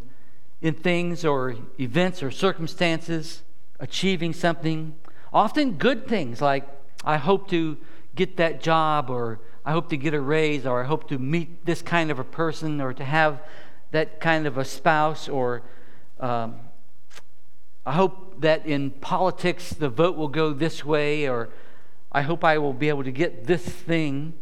in 0.61 0.73
things 0.73 1.25
or 1.25 1.55
events 1.79 2.23
or 2.23 2.31
circumstances, 2.31 3.41
achieving 3.79 4.33
something, 4.33 4.95
often 5.33 5.73
good 5.73 6.07
things 6.07 6.41
like, 6.41 6.67
I 7.03 7.17
hope 7.17 7.49
to 7.49 7.77
get 8.15 8.37
that 8.37 8.61
job, 8.61 9.09
or 9.09 9.39
I 9.65 9.71
hope 9.71 9.89
to 9.89 9.97
get 9.97 10.13
a 10.13 10.21
raise, 10.21 10.65
or 10.65 10.83
I 10.83 10.87
hope 10.87 11.07
to 11.09 11.17
meet 11.17 11.65
this 11.65 11.81
kind 11.81 12.11
of 12.11 12.19
a 12.19 12.23
person, 12.23 12.79
or 12.81 12.93
to 12.93 13.03
have 13.03 13.41
that 13.91 14.19
kind 14.19 14.45
of 14.47 14.57
a 14.57 14.65
spouse, 14.65 15.27
or 15.27 15.63
um, 16.19 16.55
I 17.85 17.93
hope 17.93 18.41
that 18.41 18.65
in 18.65 18.91
politics 18.91 19.71
the 19.71 19.89
vote 19.89 20.15
will 20.15 20.27
go 20.27 20.53
this 20.53 20.85
way, 20.85 21.27
or 21.27 21.49
I 22.11 22.21
hope 22.21 22.43
I 22.43 22.57
will 22.57 22.73
be 22.73 22.89
able 22.89 23.03
to 23.03 23.11
get 23.11 23.45
this 23.47 23.63
thing. 23.63 24.33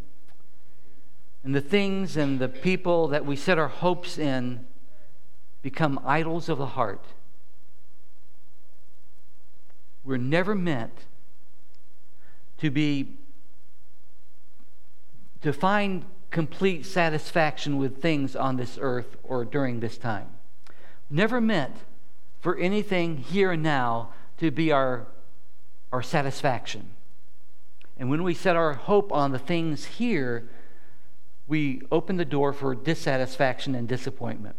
And 1.44 1.56
the 1.56 1.62
things 1.62 2.18
and 2.18 2.40
the 2.40 2.50
people 2.50 3.08
that 3.10 3.26
we 3.26 3.36
set 3.36 3.58
our 3.58 3.68
hopes 3.68 4.18
in 4.18 4.66
become 5.62 6.00
idols 6.06 6.50
of 6.50 6.58
the 6.58 6.66
heart. 6.68 7.04
We're 10.04 10.18
never 10.18 10.56
meant 10.56 11.06
to 12.58 12.70
be 12.70 13.16
to 15.42 15.54
find 15.54 16.06
complete 16.32 16.86
satisfaction 16.86 17.78
with 17.78 18.02
things 18.02 18.36
on 18.36 18.58
this 18.58 18.78
earth 18.82 19.18
or 19.24 19.46
during 19.46 19.80
this 19.80 19.98
time. 19.98 20.28
Never 21.10 21.42
meant 21.42 21.76
for 22.40 22.58
anything 22.58 23.18
here 23.18 23.52
and 23.52 23.64
now 23.64 24.10
to 24.38 24.52
be 24.52 24.72
our, 24.72 25.08
our 25.92 26.02
satisfaction. 26.02 26.92
And 27.98 28.10
when 28.10 28.24
we 28.24 28.34
set 28.34 28.56
our 28.56 28.74
hope 28.74 29.12
on 29.12 29.32
the 29.32 29.40
things 29.40 29.86
here, 29.86 30.50
we 31.50 31.82
open 31.92 32.18
the 32.18 32.26
door 32.26 32.54
for 32.54 32.76
dissatisfaction 32.76 33.74
and 33.74 33.88
disappointment. 33.88 34.56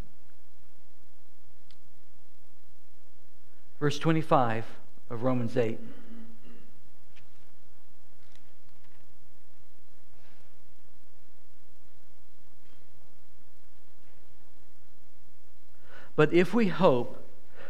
Verse 3.79 3.99
25 3.99 4.67
of 5.09 5.23
Romans 5.23 5.57
8. 5.57 5.79
But 16.17 16.35
if 16.35 16.53
we 16.53 16.69
hope 16.69 17.25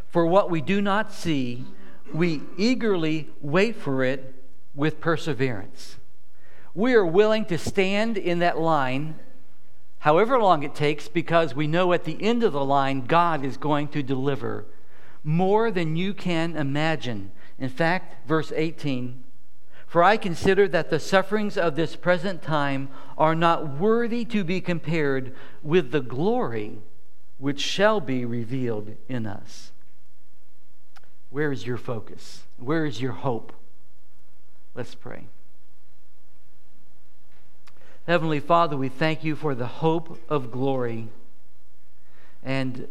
for 0.09 0.27
what 0.27 0.51
we 0.51 0.63
do 0.63 0.81
not 0.81 1.13
see, 1.13 1.67
we 2.13 2.41
eagerly 2.57 3.29
wait 3.41 3.77
for 3.77 4.03
it 4.03 4.35
with 4.75 5.01
perseverance. 5.01 6.00
We 6.75 6.95
are 6.95 7.07
willing 7.07 7.45
to 7.47 7.59
stand 7.59 8.17
in 8.17 8.39
that 8.41 8.59
line, 8.59 9.19
however 10.01 10.39
long 10.39 10.63
it 10.63 10.75
takes, 10.75 11.09
because 11.09 11.55
we 11.55 11.67
know 11.67 11.93
at 11.93 12.05
the 12.05 12.23
end 12.23 12.43
of 12.45 12.53
the 12.53 12.65
line, 12.65 13.07
God 13.07 13.45
is 13.45 13.57
going 13.57 13.89
to 13.89 14.03
deliver 14.03 14.67
more 15.25 15.71
than 15.71 15.97
you 15.97 16.15
can 16.15 16.57
imagine. 16.57 17.31
In 17.59 17.69
fact, 17.69 18.27
verse 18.27 18.53
18 18.55 19.23
For 19.87 20.03
I 20.03 20.17
consider 20.17 20.69
that 20.69 20.91
the 20.91 21.01
sufferings 21.01 21.59
of 21.59 21.77
this 21.77 21.97
present 21.97 22.43
time 22.43 22.89
are 23.19 23.35
not 23.35 23.79
worthy 23.79 24.25
to 24.27 24.45
be 24.45 24.61
compared 24.61 25.35
with 25.63 25.91
the 25.91 26.01
glory 26.01 26.79
which 27.39 27.61
shall 27.61 28.01
be 28.01 28.25
revealed 28.25 28.97
in 29.09 29.27
us. 29.27 29.73
Where 31.31 31.53
is 31.53 31.67
your 31.67 31.77
focus? 31.77 32.43
Where 32.59 32.85
is 32.85 33.01
your 33.01 33.13
hope? 33.13 33.53
Let's 34.75 34.95
pray. 34.95 35.27
Heavenly 38.11 38.41
Father, 38.41 38.77
we 38.77 38.89
thank 38.89 39.23
you 39.23 39.37
for 39.37 39.55
the 39.55 39.69
hope 39.69 40.19
of 40.29 40.51
glory. 40.51 41.07
And 42.43 42.89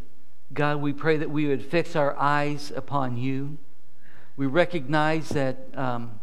God, 0.54 0.78
we 0.78 0.94
pray 0.94 1.18
that 1.18 1.30
we 1.30 1.46
would 1.46 1.62
fix 1.62 1.94
our 1.94 2.18
eyes 2.18 2.72
upon 2.74 3.18
you. 3.18 3.58
We 4.38 4.46
recognize 4.46 5.28
that 5.28 5.58
um, 5.76 6.22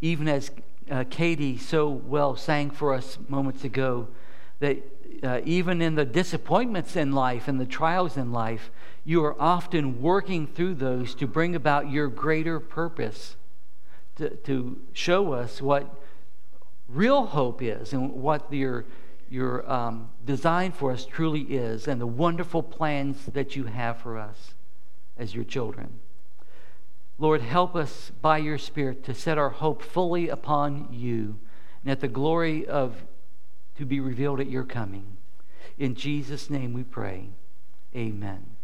even 0.00 0.26
as 0.26 0.50
uh, 0.90 1.04
Katie 1.08 1.58
so 1.58 1.88
well 1.88 2.34
sang 2.34 2.70
for 2.70 2.92
us 2.92 3.18
moments 3.28 3.62
ago, 3.62 4.08
that 4.58 4.78
uh, 5.22 5.40
even 5.44 5.80
in 5.80 5.94
the 5.94 6.04
disappointments 6.04 6.96
in 6.96 7.12
life 7.12 7.46
and 7.46 7.60
the 7.60 7.66
trials 7.66 8.16
in 8.16 8.32
life, 8.32 8.72
you 9.04 9.24
are 9.24 9.40
often 9.40 10.02
working 10.02 10.48
through 10.48 10.74
those 10.74 11.14
to 11.14 11.28
bring 11.28 11.54
about 11.54 11.88
your 11.88 12.08
greater 12.08 12.58
purpose, 12.58 13.36
to, 14.16 14.30
to 14.30 14.76
show 14.92 15.34
us 15.34 15.62
what 15.62 15.88
real 16.88 17.26
hope 17.26 17.62
is 17.62 17.92
and 17.92 18.12
what 18.12 18.52
your, 18.52 18.84
your 19.28 19.70
um, 19.70 20.10
design 20.24 20.72
for 20.72 20.90
us 20.90 21.04
truly 21.04 21.42
is, 21.42 21.86
and 21.86 22.00
the 22.00 22.06
wonderful 22.06 22.62
plans 22.62 23.26
that 23.26 23.54
you 23.54 23.64
have 23.64 23.98
for 23.98 24.18
us 24.18 24.54
as 25.16 25.34
your 25.34 25.44
children. 25.44 26.00
Lord, 27.18 27.40
help 27.42 27.74
us 27.74 28.12
by 28.22 28.38
your 28.38 28.58
Spirit 28.58 29.04
to 29.04 29.14
set 29.14 29.38
our 29.38 29.50
hope 29.50 29.82
fully 29.82 30.28
upon 30.28 30.88
you 30.92 31.38
and 31.82 31.90
at 31.90 32.00
the 32.00 32.08
glory 32.08 32.66
of 32.66 33.04
to 33.76 33.84
be 33.84 34.00
revealed 34.00 34.40
at 34.40 34.48
your 34.48 34.64
coming. 34.64 35.16
In 35.78 35.94
Jesus' 35.94 36.50
name 36.50 36.72
we 36.72 36.82
pray. 36.82 37.30
Amen. 37.94 38.57